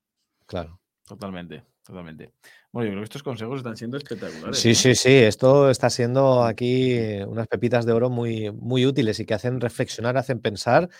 [0.47, 0.81] Claro.
[1.09, 2.35] Totalmente, totalmente.
[2.71, 4.59] Bueno, yo creo que estos consejos están siendo espectaculares.
[4.59, 5.15] Sí, sí, sí.
[5.15, 10.19] Esto está siendo aquí unas pepitas de oro muy, muy útiles y que hacen reflexionar,
[10.19, 10.91] hacen pensar.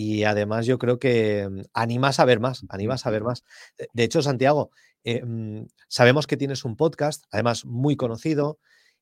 [0.00, 3.42] Y además yo creo que mm, animas a ver más, animas a ver más.
[3.92, 4.70] De hecho, Santiago,
[5.02, 8.60] eh, mm, sabemos que tienes un podcast, además muy conocido.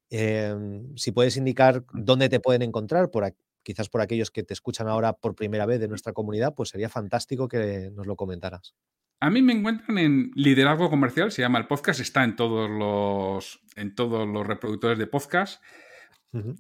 [0.09, 3.31] Em, si puedes indicar dónde te pueden encontrar, por
[3.63, 6.89] quizás por aquellos que te escuchan ahora por primera vez de nuestra comunidad, pues sería
[6.89, 8.75] fantástico que nos lo comentaras.
[9.21, 13.61] A mí me encuentran en Liderazgo Comercial, se llama el podcast, está en todos los,
[13.77, 15.63] en todos los reproductores de podcast.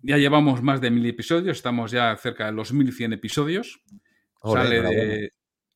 [0.03, 3.83] Ya llevamos más de mil episodios, estamos ya cerca de los 1100 episodios.
[4.53, 5.31] Sale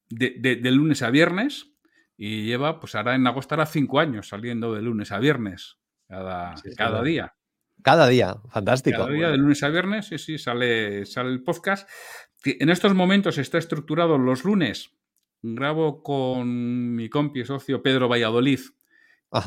[0.08, 1.68] de, lunes a viernes
[2.16, 5.78] y lleva, pues ahora en agosto hará cinco años saliendo de lunes a viernes,
[6.08, 7.34] cada, cada día.
[7.82, 8.98] Cada día, fantástico.
[8.98, 11.88] Cada día, de lunes a viernes, sí, sí, sale, sale el podcast.
[12.44, 14.92] En estos momentos está estructurado los lunes
[15.42, 18.60] grabo con mi compi socio Pedro Valladolid.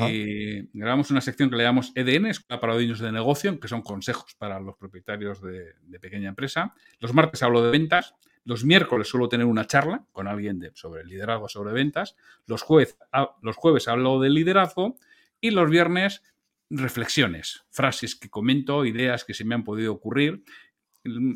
[0.10, 3.82] Y grabamos una sección que le llamamos EDN, Escuela para Dueños de Negocio, que son
[3.82, 6.74] consejos para los propietarios de, pequeña empresa.
[7.00, 8.16] Los martes hablo de ventas.
[8.46, 12.16] Los miércoles suelo tener una charla con alguien de, sobre liderazgo, sobre ventas.
[12.46, 12.98] Los, jueves,
[13.42, 14.98] los jueves hablo de liderazgo.
[15.40, 16.24] Y los viernes
[16.70, 20.44] reflexiones, frases que comento, ideas que se me han podido ocurrir.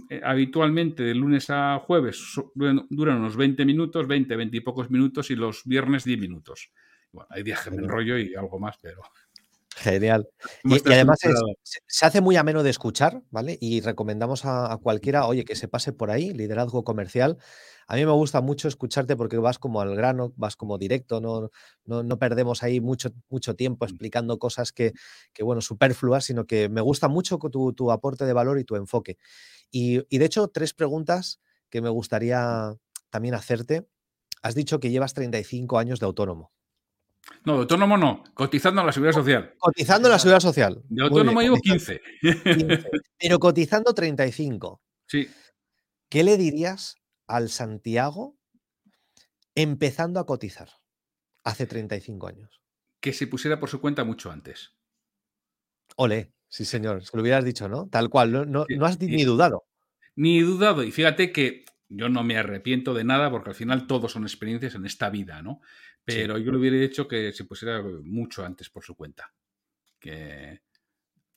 [0.10, 5.30] Eh, habitualmente de lunes a jueves duran unos 20 minutos, 20, 20 y pocos minutos
[5.30, 6.72] y los viernes 10 minutos.
[7.12, 9.02] Bueno, hay días que me enrollo y algo más, pero...
[9.78, 10.28] Genial.
[10.64, 11.20] Y, además
[11.86, 13.60] se hace muy ameno de escuchar, ¿vale?
[13.62, 17.38] Y recomendamos a, cualquiera, oye, que se pase por ahí, liderazgo comercial.
[17.88, 21.52] A mí me gusta mucho escucharte porque vas como al grano, vas como directo, no,
[21.86, 23.90] no, perdemos ahí mucho, mucho tiempo mm.
[23.90, 24.94] explicando cosas que,
[25.32, 28.76] que, bueno, superfluas, sino que me gusta mucho tu, tu aporte de valor y tu
[28.76, 29.18] enfoque.
[29.70, 32.76] Y, y de hecho, tres preguntas que me gustaría
[33.12, 33.88] también hacerte.
[34.42, 36.52] Has dicho que llevas 35 años de autónomo.
[37.46, 39.54] No, de autónomo no, cotizando en la seguridad social.
[39.58, 40.82] Cotizando en la seguridad social.
[40.90, 42.02] De autónomo llevo 15.
[43.20, 44.82] Pero cotizando 35.
[45.08, 45.30] Sí.
[46.10, 46.98] ¿Qué le dirías
[47.28, 48.38] al Santiago
[49.56, 50.70] empezando a cotizar
[51.44, 52.62] hace 35 años?
[53.00, 54.74] Que se pusiera por su cuenta mucho antes.
[55.96, 57.88] Ole, sí señor, se lo hubieras dicho, ¿no?
[57.90, 59.66] Tal cual, no, has ni dudado.
[60.16, 64.10] Ni dudado, y fíjate que yo no me arrepiento de nada porque al final todo
[64.10, 65.62] son experiencias en esta vida, ¿no?
[66.04, 69.34] Pero yo le hubiera dicho que se pusiera mucho antes por su cuenta.
[70.00, 70.62] Que,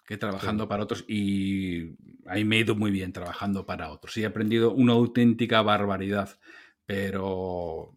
[0.06, 1.04] que trabajando para otros.
[1.08, 1.96] Y
[2.26, 4.16] ahí me he ido muy bien trabajando para otros.
[4.16, 6.38] Y he aprendido una auténtica barbaridad.
[6.86, 7.94] Pero,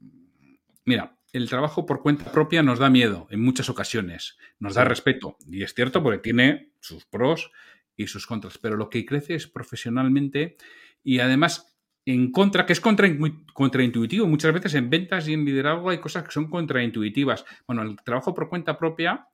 [0.86, 4.38] mira, el trabajo por cuenta propia nos da miedo en muchas ocasiones.
[4.60, 5.38] Nos da respeto.
[5.48, 7.52] Y es cierto porque tiene sus pros
[7.96, 8.58] y sus contras.
[8.60, 10.58] Pero lo que crece es profesionalmente
[11.04, 11.73] y además
[12.06, 13.08] en contra, que es contra,
[13.54, 14.28] contraintuitivo.
[14.28, 17.46] Muchas veces en ventas y en liderazgo hay cosas que son contraintuitivas.
[17.68, 19.28] Bueno, el trabajo por cuenta propia,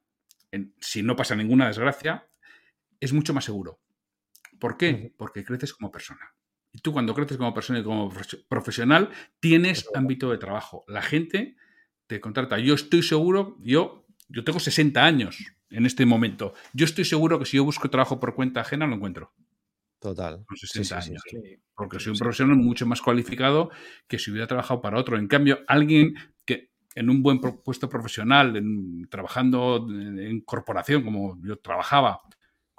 [0.80, 2.28] si no pasa ninguna desgracia,
[3.00, 3.80] es mucho más seguro.
[4.60, 5.14] ¿Por qué?
[5.18, 6.36] Porque creces como persona.
[6.72, 8.14] Y tú cuando creces como persona y como
[8.48, 9.10] profesional,
[9.40, 10.84] tienes ámbito de trabajo.
[10.88, 11.56] La gente
[12.08, 12.60] te contrata.
[12.60, 16.54] Yo estoy seguro, yo, yo tengo 60 años en este momento.
[16.74, 19.34] Yo estoy seguro que si yo busco trabajo por cuenta ajena, lo encuentro.
[20.00, 20.46] Total.
[20.46, 21.22] Con 60 años.
[21.76, 23.70] porque soy un profesional mucho más cualificado
[24.08, 25.18] que si hubiera trabajado para otro.
[25.18, 26.14] En cambio, alguien
[26.46, 28.62] que en un buen puesto profesional,
[29.10, 32.22] trabajando en corporación, como yo trabajaba,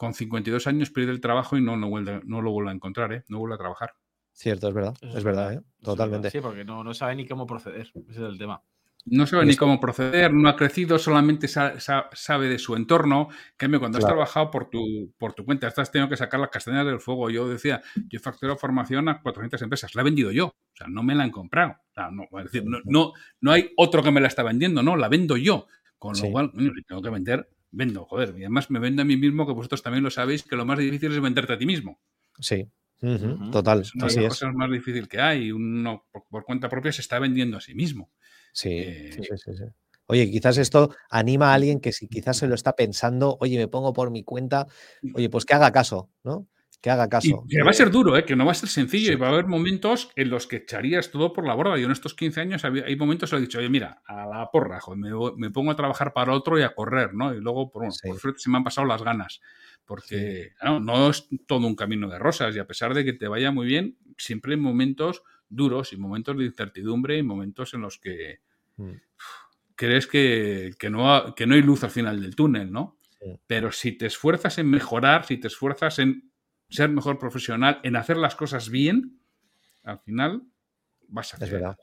[0.00, 3.24] con 52 años pierde el trabajo y no, no, no lo vuelve a encontrar, ¿eh?
[3.28, 3.92] no vuelve a trabajar.
[4.32, 5.60] Cierto, es verdad, es, verdad, ¿eh?
[5.82, 6.30] totalmente.
[6.30, 8.62] Sí, porque no, no sabe ni cómo proceder, ese es el tema.
[9.06, 13.28] No sabe ni cómo proceder, no ha crecido, solamente sabe de su entorno.
[13.30, 16.50] En cambio, cuando has trabajado por tu, por tu cuenta, estás teniendo que sacar las
[16.50, 17.30] castañas del fuego.
[17.30, 20.86] Yo decía, yo he facturado formación a 400 empresas, la he vendido yo, o sea,
[20.88, 21.76] no me la han comprado.
[22.12, 25.66] no, decir, no, no, hay otro que me la está vendiendo, no, la vendo yo.
[25.98, 28.30] Con lo cual, si tengo que vender, vendo, joder.
[28.30, 30.78] Y además me vendo a mí mismo, que vosotros también lo sabéis, que lo más
[30.78, 32.00] difícil es venderte a ti mismo.
[32.38, 32.66] Sí,
[33.52, 33.82] total.
[33.82, 35.52] Es una de las cosas más difíciles que hay.
[35.52, 38.10] Uno por, cuenta propia se está vendiendo a sí mismo.
[38.64, 39.64] Eh, sí, sí, sí,
[40.10, 43.68] Oye, quizás esto anima a alguien que si quizás se lo está pensando, oye, me
[43.68, 44.66] pongo por mi cuenta,
[45.14, 46.48] oye, pues que haga caso, ¿no?
[46.80, 47.44] Que haga caso.
[47.48, 48.24] que va a ser duro, ¿eh?
[48.24, 51.12] que no va a ser sencillo y va a haber momentos en los que echarías
[51.12, 51.78] todo por la borda.
[51.78, 54.26] Yo en estos 15 años hay momentos en los que he dicho, oye, mira, a
[54.26, 54.80] la porra,
[55.36, 57.32] me, pongo a trabajar para otro y a correr, ¿no?
[57.32, 59.40] Y luego, por, por suerte, se me han pasado las ganas.
[59.84, 63.52] Porque no es todo un camino de rosas y a pesar de que te vaya
[63.52, 68.40] muy bien, siempre hay momentos duros y momentos de incertidumbre y momentos en los que
[68.76, 68.92] mm.
[69.74, 72.96] crees que, no, que no hay luz al final del túnel, ¿no?
[73.46, 76.32] Pero si te esfuerzas en mejorar, si te esfuerzas en
[76.70, 79.20] ser mejor profesional, en hacer las cosas bien,
[79.82, 80.42] al final
[81.08, 81.48] vas a hacer.
[81.48, 81.76] Es verdad.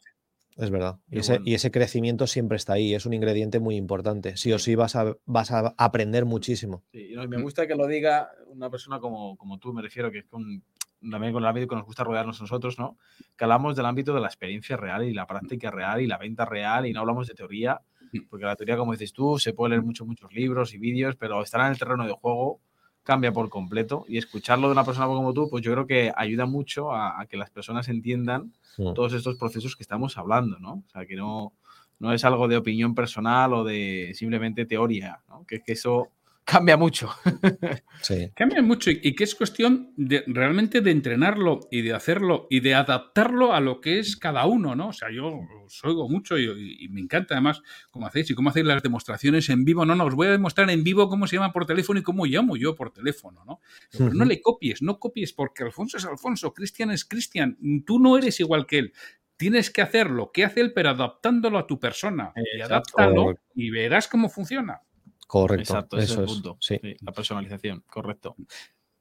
[0.58, 1.00] Es verdad.
[1.12, 4.38] Y ese, crecimiento siempre está ahí, es un ingrediente muy importante.
[4.38, 6.84] Sí o sí vas a, vas a aprender muchísimo.
[6.92, 10.20] Sí, y me gusta que lo diga una persona como, como tú, me refiero, que
[10.20, 10.64] es con,
[11.00, 12.98] también con el ámbito que nos gusta rodearnos nosotros, ¿no?
[13.36, 16.46] Que hablamos del ámbito de la experiencia real y la práctica real y la venta
[16.46, 17.82] real y no hablamos de teoría,
[18.30, 21.42] porque la teoría, como dices tú, se puede leer muchos, muchos libros y vídeos, pero
[21.42, 22.60] estar en el terreno de juego
[23.04, 26.46] cambia por completo y escucharlo de una persona como tú, pues yo creo que ayuda
[26.46, 30.84] mucho a, que las personas entiendan todos estos procesos que estamos hablando, ¿no?
[30.86, 31.54] O sea, que no,
[32.00, 35.46] no es algo de opinión personal o de simplemente teoría, ¿no?
[35.48, 36.10] Que, que eso
[36.48, 37.10] cambia mucho.
[38.04, 38.30] Sí.
[38.36, 42.76] Cambia mucho y, que es cuestión de realmente de entrenarlo y de hacerlo y de
[42.76, 44.90] adaptarlo a lo que es cada uno, ¿no?
[44.90, 48.68] O sea, yo os oigo mucho y, me encanta además cómo hacéis y cómo hacéis
[48.68, 49.84] las demostraciones en vivo.
[49.84, 52.28] No, no, os voy a demostrar en vivo cómo se llama por teléfono y cómo
[52.28, 53.62] llamo yo por teléfono, ¿no?
[53.92, 58.16] Pero no le copies, no copies porque Alfonso es Alfonso, Cristian es Cristian, tú no
[58.16, 58.94] eres igual que él
[59.38, 62.34] tienes que hacer lo que hace él, pero adaptándolo a tu persona.
[62.36, 64.82] Y adáptalo y verás cómo funciona.
[65.28, 65.62] Correcto.
[65.62, 66.58] Exacto, eso es el punto.
[66.60, 66.80] Sí.
[67.02, 68.36] la personalización, correcto.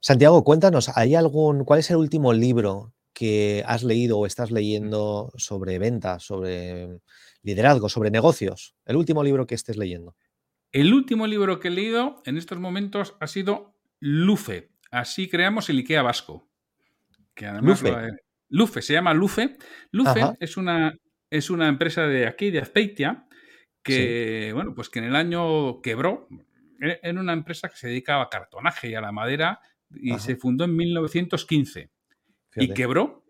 [0.01, 5.33] Santiago, cuéntanos, ¿hay algún, cuál es el último libro que has leído o estás leyendo
[5.37, 7.01] sobre ventas, sobre
[7.43, 8.74] liderazgo, sobre negocios?
[8.85, 10.16] El último libro que estés leyendo.
[10.72, 14.72] El último libro que he leído en estos momentos ha sido Lufe.
[14.91, 16.49] Así creamos el IKEA vasco.
[17.35, 18.11] Que además Lufe.
[18.49, 19.57] Lufe, se llama Lufe.
[19.91, 20.97] Lufe es una,
[21.31, 23.26] es una empresa de aquí, de Azpeitia,
[23.87, 26.28] que, bueno, pues que en el año quebró.
[26.80, 29.61] E, era una empresa que se dedicaba a cartonaje y a la madera
[29.91, 31.91] y se fundó en 1915
[32.57, 33.24] y quebró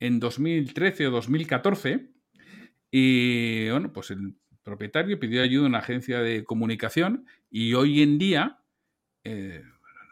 [0.00, 2.10] en 2013 o 2014
[2.90, 8.18] y bueno, pues el propietario pidió ayuda a una agencia de comunicación y hoy en
[8.18, 8.62] día
[9.24, 9.62] eh,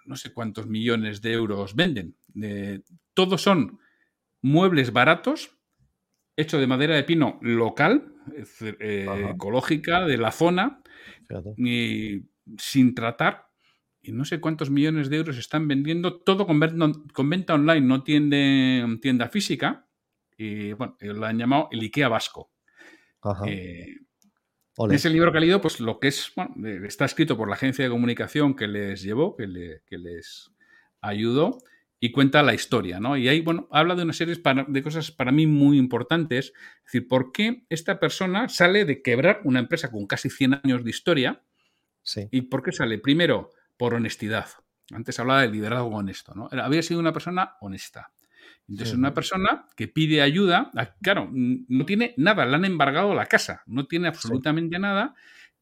[0.05, 2.16] no sé cuántos millones de euros venden.
[3.14, 3.80] todos son
[4.42, 5.57] muebles baratos,
[6.36, 8.14] hechos de madera de pino local,
[8.80, 10.82] eh, ecológica, de la zona,
[11.56, 12.22] y
[12.58, 13.46] sin tratar.
[14.02, 18.98] Y no sé cuántos millones de euros están vendiendo, todo con, venta online, no tiende,
[19.02, 19.86] tienda física.
[20.38, 22.52] Y bueno, lo han llamado el IKEA Vasco.
[23.46, 23.96] Eh,
[24.78, 26.54] en ese libro que he leído, pues lo que es, bueno,
[26.86, 30.52] está escrito por la agencia de comunicación que les llevó, que, les
[31.00, 31.58] ayudó,
[31.99, 33.16] y cuenta la historia, ¿no?
[33.16, 34.36] Y ahí, bueno, habla de una serie
[34.68, 36.53] de cosas para mí muy importantes.
[36.78, 40.84] Es decir, ¿por qué esta persona sale de quebrar una empresa con casi 100 años
[40.84, 41.42] de historia?
[42.03, 42.28] Sí.
[42.30, 42.99] ¿Y por qué sale?
[42.99, 44.49] Primero, por honestidad.
[44.92, 46.49] Antes hablaba de liderazgo honesto, ¿no?
[46.53, 48.12] Había sido una persona honesta.
[48.68, 53.26] Entonces, una persona que pide ayuda, ah, claro, no tiene nada, le han embargado la
[53.26, 55.14] casa, no tiene absolutamente nada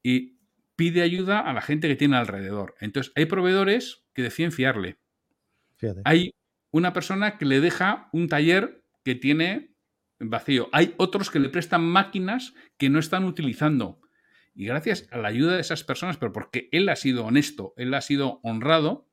[0.02, 0.38] y
[0.74, 2.74] pide ayuda a la gente que tiene alrededor.
[2.80, 4.98] Entonces, hay proveedores que deciden fiarle.
[6.04, 6.34] Hay
[6.70, 9.74] una persona que le deja un taller que tiene
[10.18, 10.68] vacío.
[10.72, 14.00] Hay otros que le prestan máquinas que no están utilizando.
[14.54, 17.92] Y gracias a la ayuda de esas personas, pero porque él ha sido honesto, él
[17.94, 19.08] ha sido honrado,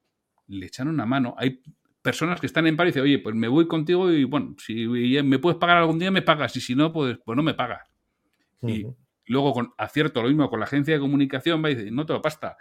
[0.47, 1.35] le echan una mano.
[1.37, 1.61] Hay
[2.01, 4.87] personas que están en paro y dicen, oye, pues me voy contigo y bueno, si
[4.87, 7.87] me puedes pagar algún día, me pagas, y si no, pues, pues no me pagas.
[8.61, 8.85] Y
[9.25, 12.13] luego con acierto lo mismo con la agencia de comunicación, va y dice, no te
[12.13, 12.57] lo pasta,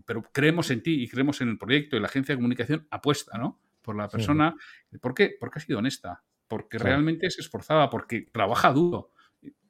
[0.00, 3.38] pero creemos en ti y creemos en el proyecto y la agencia de comunicación apuesta,
[3.38, 3.60] ¿no?
[3.82, 4.54] Por la persona.
[5.00, 5.36] ¿Por qué?
[5.38, 9.12] Porque ha sido honesta, porque realmente se esforzaba, porque trabaja duro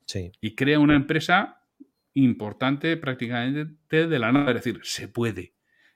[0.07, 0.31] sí.
[0.41, 1.61] y crea una empresa
[2.15, 5.55] importante prácticamente de la nada, es decir, se puede.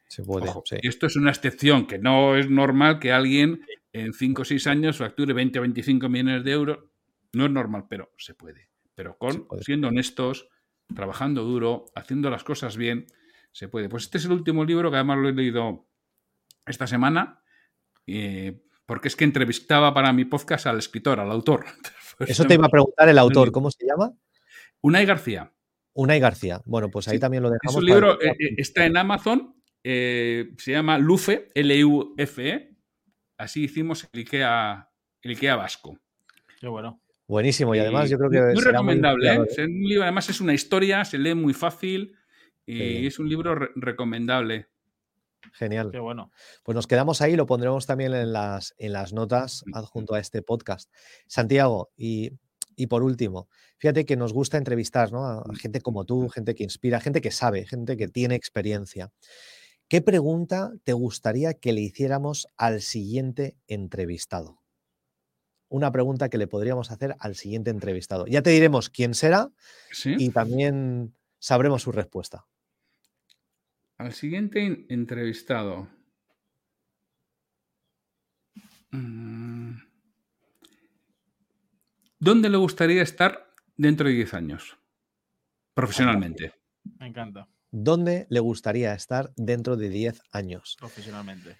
[0.08, 0.50] Se puede.
[0.82, 3.62] Esto es una excepción, que no es normal que alguien
[3.92, 6.78] en 5 o 6 años facture 20 o 25 millones de euros.
[7.32, 8.70] No es normal, pero se puede.
[8.94, 10.48] Pero con siendo honestos,
[10.94, 13.06] trabajando duro, haciendo las cosas bien,
[13.52, 13.88] se puede.
[13.88, 15.88] Pues este es el último libro que además lo he leído
[16.66, 17.42] esta semana,
[18.06, 21.64] eh, porque es que entrevistaba para mi podcast al escritor, al autor.
[22.20, 24.12] Eso te iba a preguntar el autor, ¿cómo se llama?
[24.80, 25.52] Unai García.
[25.92, 26.60] Unai García.
[26.64, 27.74] Bueno, pues ahí también lo dejamos.
[27.74, 29.58] Es un libro, eh, eh, está en Amazon
[29.90, 32.76] eh, se llama Lufe, L-U-F-E.
[33.38, 34.90] Así hicimos el IKEA,
[35.22, 35.98] el IKEA vasco.
[36.60, 37.00] Qué bueno.
[37.26, 38.54] Buenísimo, y además yo creo que.
[38.54, 39.40] Muy recomendable, ¿eh?
[39.56, 39.64] ¿eh?
[39.64, 42.14] un libro, además es una historia, se lee muy fácil
[42.74, 44.68] y es un libro recomendable.
[45.52, 45.90] Genial.
[45.90, 46.30] Qué bueno.
[46.62, 50.42] Pues nos quedamos ahí, lo pondremos también en las, en las notas adjunto a este
[50.42, 50.90] podcast.
[51.26, 52.32] Santiago, y,
[52.76, 53.48] y por último,
[53.78, 55.24] fíjate que nos gusta entrevistar ¿no?
[55.24, 59.12] a gente como tú, gente que inspira, gente que sabe, gente que tiene experiencia.
[59.88, 64.60] ¿Qué pregunta te gustaría que le hiciéramos al siguiente entrevistado?
[65.70, 68.26] Una pregunta que le podríamos hacer al siguiente entrevistado.
[68.26, 69.50] Ya te diremos quién será
[70.04, 72.46] y también sabremos su respuesta.
[73.98, 75.88] Al siguiente entrevistado.
[78.92, 79.72] Mm.
[82.20, 84.78] ¿Dónde le gustaría estar dentro de 10 años?
[85.74, 86.52] Profesionalmente.
[86.98, 87.48] Me encanta.
[87.70, 90.76] ¿Dónde le gustaría estar dentro de 10 años?
[90.78, 91.56] Profesionalmente.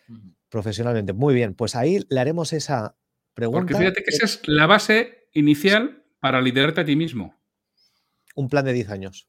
[0.49, 1.13] Profesionalmente.
[1.13, 2.97] Muy bien, pues ahí le haremos esa
[3.35, 3.61] pregunta.
[3.61, 7.35] Porque fíjate que esa es la base inicial para liderarte a ti mismo.
[8.37, 9.29] Un plan de 10 años.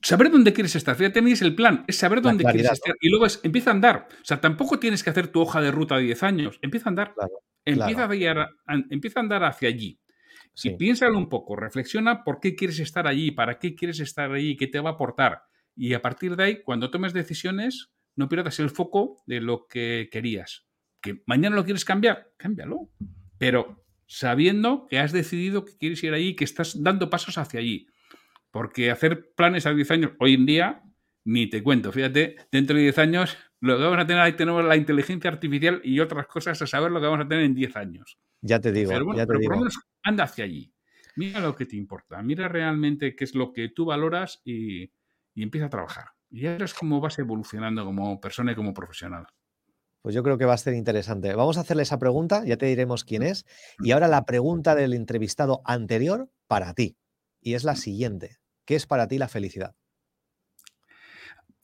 [0.00, 0.94] Saber dónde quieres estar.
[0.96, 2.94] Fíjate, tenéis el plan, es saber dónde quieres estar.
[3.00, 4.08] Y luego empieza a andar.
[4.10, 6.58] O sea, tampoco tienes que hacer tu hoja de ruta de 10 años.
[6.62, 7.14] Empieza a andar.
[7.64, 9.98] empieza, A, empieza, a, andar hacia allí.
[10.62, 14.56] Y piénsalo un poco, reflexiona por qué quieres estar allí, para qué quieres estar allí,
[14.56, 15.42] qué te va a aportar.
[15.74, 20.08] Y a partir de ahí, cuando tomes decisiones, no pierdas el foco de lo que
[20.12, 20.66] querías.
[21.00, 22.90] Que mañana lo quieres cambiar, cámbialo.
[23.38, 27.86] Pero sabiendo que has decidido que quieres ir ahí, que estás dando pasos hacia allí.
[28.52, 30.82] Porque hacer planes a 10 años hoy en día,
[31.24, 31.90] ni te cuento.
[31.90, 35.80] Fíjate, dentro de 10 años, lo que vamos a tener ahí tenemos la inteligencia artificial
[35.82, 38.18] y otras cosas a saber lo que vamos a tener en 10 años.
[38.40, 38.90] Ya te digo.
[38.90, 39.48] Pero, ya te digo.
[39.48, 40.72] por lo menos anda hacia allí.
[41.16, 42.22] Mira lo que te importa.
[42.22, 44.84] Mira realmente qué es lo que tú valoras y,
[45.34, 46.06] y empieza a trabajar.
[46.30, 49.26] Y ya es cómo vas evolucionando como persona y como profesional.
[50.02, 51.32] Pues yo creo que va a ser interesante.
[51.34, 53.46] Vamos a hacerle esa pregunta, ya te diremos quién es.
[53.78, 56.96] Y ahora la pregunta del entrevistado anterior para ti.
[57.40, 58.41] Y es la siguiente.
[58.64, 59.74] ¿Qué es para ti la felicidad?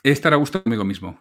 [0.03, 1.20] estar a gusto conmigo mismo.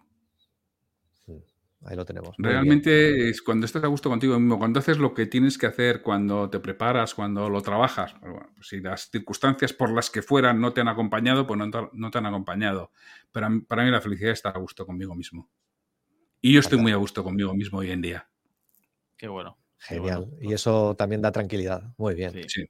[1.86, 2.36] Ahí lo tenemos.
[2.38, 6.02] Realmente es cuando estás a gusto contigo mismo, cuando haces lo que tienes que hacer,
[6.02, 8.20] cuando te preparas, cuando lo trabajas.
[8.20, 12.12] Bueno, pues si las circunstancias por las que fueran no te han acompañado, pues no
[12.12, 12.92] te, han acompañado.
[13.32, 15.50] Pero para mí la felicidad es estar a gusto conmigo mismo.
[16.42, 18.28] Y yo estoy muy a gusto conmigo mismo hoy en día.
[19.16, 19.58] Qué bueno.
[19.78, 20.32] Genial.
[20.42, 21.94] Y eso también da tranquilidad.
[21.98, 22.32] Muy bien.
[22.48, 22.66] Sí.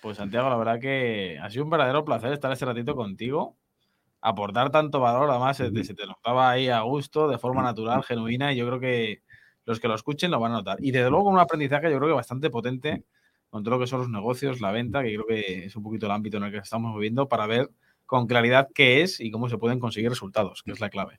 [0.00, 3.56] Pues Santiago, la verdad que ha sido un verdadero placer estar este ratito contigo
[4.22, 8.56] aportar tanto valor, además se te, notaba ahí a gusto, de forma natural, genuina, y
[8.56, 9.22] yo creo que
[9.66, 10.78] los que lo escuchen lo van a notar.
[10.80, 13.04] Y desde luego un aprendizaje yo creo que bastante potente
[13.50, 16.06] con todo lo que son los negocios, la venta, que creo que es un poquito
[16.06, 17.70] el ámbito en el que estamos moviendo para ver
[18.06, 21.18] con claridad qué es y cómo se pueden conseguir resultados, que es la clave.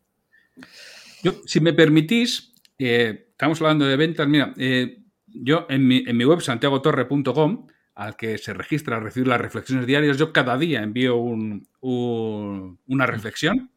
[1.22, 6.16] Yo, si me permitís, eh, estamos hablando de ventas, mira, eh, yo en mi, en
[6.16, 10.18] mi web santiagotorre.com al que se registra a recibir las reflexiones diarias.
[10.18, 13.72] Yo cada día envío una reflexión.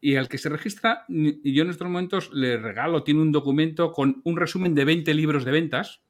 [0.00, 4.20] Y al que se registra, yo en estos momentos le regalo, tiene un documento con
[4.24, 6.02] un resumen de 20 libros de ventas.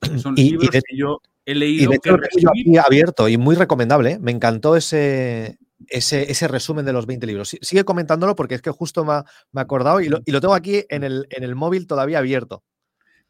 [0.18, 1.92] Son libros que yo he leído.
[1.92, 4.12] Y que abierto y muy recomendable.
[4.12, 4.18] ¿eh?
[4.20, 7.56] Me encantó ese, ese, resumen de los 20 libros.
[7.62, 11.26] Sigue comentándolo porque es que justo me ha, acordado y lo, tengo aquí en el,
[11.30, 12.64] en el móvil todavía abierto.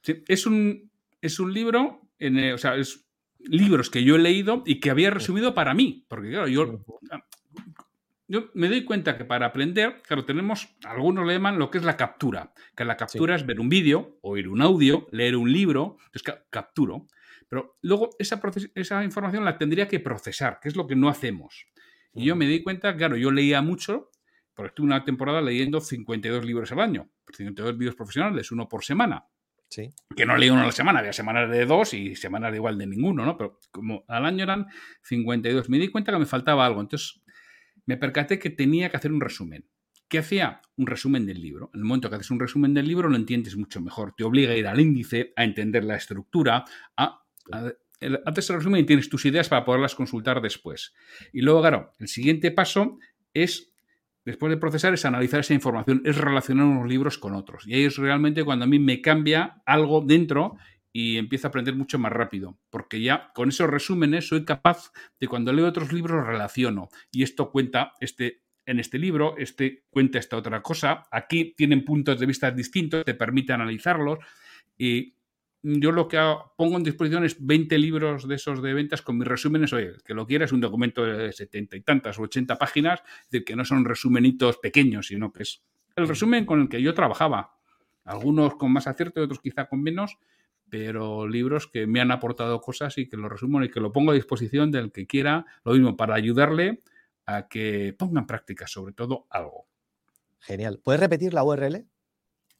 [0.02, 3.07] es, un, es un libro, en, o sea, es
[3.48, 6.06] libros que yo he leído y que había resumido para mí.
[6.08, 7.24] Porque, claro, yo, ah,
[8.26, 11.84] yo me doy cuenta que para aprender, claro, tenemos, algunos le llaman lo que es
[11.84, 15.96] la captura, que la captura es ver un vídeo, oír un audio, leer un libro,
[16.06, 17.06] entonces capturo.
[17.48, 18.40] Pero luego esa,
[18.74, 21.66] esa información la tendría que procesar, que es lo que no hacemos.
[22.12, 24.10] Y yo me di cuenta, claro, yo leía mucho,
[24.54, 29.24] porque estuve una temporada leyendo 52 libros al año, 52 libros profesionales, uno por semana.
[30.16, 32.78] Que no leí uno a la semana, había semanas de dos y semanas de igual
[32.78, 33.36] de ninguno, ¿no?
[33.36, 34.66] Pero como al año eran
[35.02, 36.80] 52, me di cuenta que me faltaba algo.
[36.80, 37.20] Entonces
[37.86, 39.68] me percaté que tenía que hacer un resumen.
[40.08, 40.62] ¿Qué hacía?
[40.76, 41.70] Un resumen del libro.
[41.74, 44.14] En el momento que haces un resumen del libro lo entiendes mucho mejor.
[44.16, 46.64] Te obliga a ir al índice, a entender la estructura,
[46.96, 47.22] a,
[48.24, 50.94] haces el resumen y tienes tus ideas para poderlas consultar después.
[51.32, 52.98] Y luego, claro, el siguiente paso
[53.34, 53.67] es
[54.28, 57.66] después de procesar es analizar esa información, es relacionar unos libros con otros.
[57.66, 60.58] Y ahí es realmente cuando a mí me cambia algo dentro
[60.92, 65.28] y empiezo a aprender mucho más rápido, porque ya con esos resúmenes soy capaz de
[65.28, 66.90] cuando leo otros libros relaciono.
[67.10, 72.20] Y esto cuenta este, en este libro, este cuenta esta otra cosa, aquí tienen puntos
[72.20, 74.18] de vista distintos, te permite analizarlos.
[74.76, 75.14] Y
[75.62, 76.18] yo lo que
[76.56, 79.72] pongo en disposición es 20 libros de esos de ventas con mis resúmenes.
[79.72, 83.30] Oye, que lo quiera es un documento de 70 y tantas o 80 páginas, es
[83.30, 85.62] decir, que no son resumenitos pequeños, sino que es
[85.96, 87.58] el resumen con el que yo trabajaba.
[88.04, 90.18] Algunos con más acierto y otros quizá con menos,
[90.70, 94.12] pero libros que me han aportado cosas y que lo resumo y que lo pongo
[94.12, 96.82] a disposición del que quiera, lo mismo, para ayudarle
[97.26, 99.66] a que ponga en práctica sobre todo algo.
[100.38, 100.80] Genial.
[100.82, 101.84] ¿Puedes repetir la URL?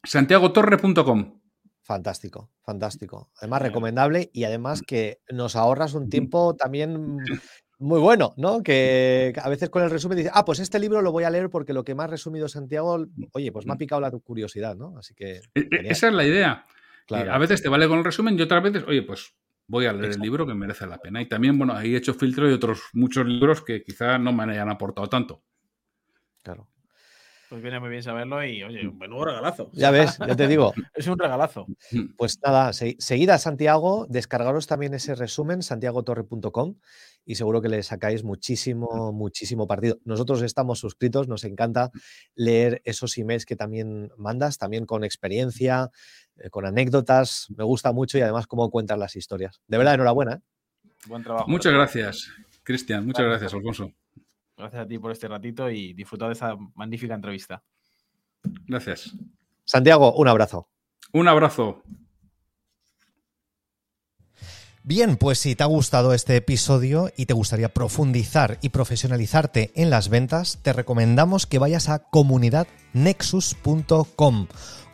[0.03, 1.39] santiagotorre.com
[1.89, 3.31] Fantástico, fantástico.
[3.39, 7.17] Además, recomendable y además que nos ahorras un tiempo también
[7.79, 8.61] muy bueno, ¿no?
[8.61, 11.49] Que a veces con el resumen dices, ah, pues este libro lo voy a leer
[11.49, 14.99] porque lo que más resumido Santiago, oye, pues me ha picado la curiosidad, ¿no?
[14.99, 15.37] Así que.
[15.55, 16.63] E, e, esa es la idea.
[17.09, 19.33] A veces te vale con el resumen y otras veces, oye, pues
[19.65, 21.23] voy a leer el libro que merece la pena.
[21.23, 24.43] Y también, bueno, ahí he hecho filtro de otros muchos libros que quizá no me
[24.43, 25.41] hayan aportado tanto.
[26.43, 26.67] Claro.
[27.49, 29.71] Pues viene muy bien saberlo y, oye, un buen regalazo.
[29.73, 30.71] Ya ves, ya te digo.
[30.93, 31.65] es un regalazo.
[32.15, 36.75] Pues nada, seguida Santiago, descargaros también ese resumen, santiagotorre.com,
[37.25, 39.97] y seguro que le sacáis muchísimo, muchísimo partido.
[40.05, 41.89] Nosotros estamos suscritos, nos encanta
[42.35, 45.89] leer esos emails que también mandas, también con experiencia,
[46.37, 47.47] eh, con anécdotas.
[47.57, 49.59] Me gusta mucho y además cómo cuentas las historias.
[49.67, 50.33] De verdad, enhorabuena.
[50.33, 50.39] ¿eh?
[51.07, 51.47] Buen trabajo.
[51.47, 52.31] Muchas gracias,
[52.61, 53.07] Cristian.
[53.07, 53.91] Muchas gracias, Alfonso.
[54.59, 57.63] Gracias a ti por este ratito y disfrutar de esa magnífica entrevista.
[58.67, 59.15] Gracias.
[59.63, 60.67] Santiago, un abrazo.
[61.13, 61.81] Un abrazo.
[64.83, 69.89] Bien, pues si te ha gustado este episodio y te gustaría profundizar y profesionalizarte en
[69.89, 74.47] las ventas, te recomendamos que vayas a comunidadnexus.com.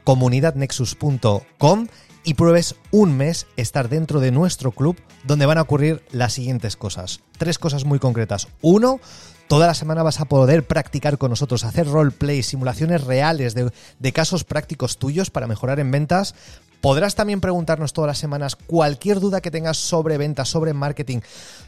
[0.03, 1.88] comunidadnexus.com
[2.24, 6.76] y pruebes un mes estar dentro de nuestro club donde van a ocurrir las siguientes
[6.76, 7.22] cosas.
[7.39, 8.47] Tres cosas muy concretas.
[8.61, 8.99] Uno,
[9.47, 14.43] Toda la semana vas a poder practicar con nosotros, hacer roleplay, simulaciones reales de, casos
[14.43, 16.33] prácticos tuyos para mejorar en ventas.
[16.81, 21.19] Podrás también preguntarnos todas las semanas cualquier duda que tengas sobre ventas, sobre marketing,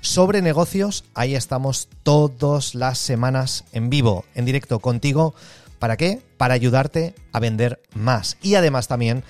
[0.02, 1.06] sobre negocios.
[1.14, 5.36] Ahí estamos todas las semanas en vivo, en directo contigo.
[5.78, 6.24] ¿Para qué?
[6.38, 8.38] Para ayudarte a vender más.
[8.42, 9.24] Y además también...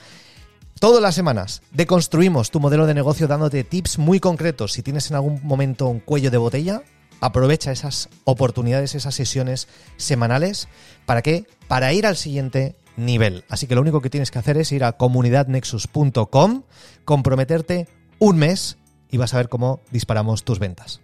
[0.80, 4.74] Todas las semanas deconstruimos tu modelo de negocio dándote tips muy concretos.
[4.74, 6.84] Si tienes en algún momento un cuello de botella,
[7.22, 10.68] aprovecha esas oportunidades, esas sesiones semanales.
[11.06, 11.46] ¿Para qué?
[11.68, 13.46] Para ir al siguiente nivel.
[13.50, 16.64] Así que lo único que tienes que hacer es ir a comunidadnexus.com,
[17.06, 17.88] comprometerte
[18.20, 18.78] un mes
[19.10, 21.02] y vas a ver cómo disparamos tus ventas.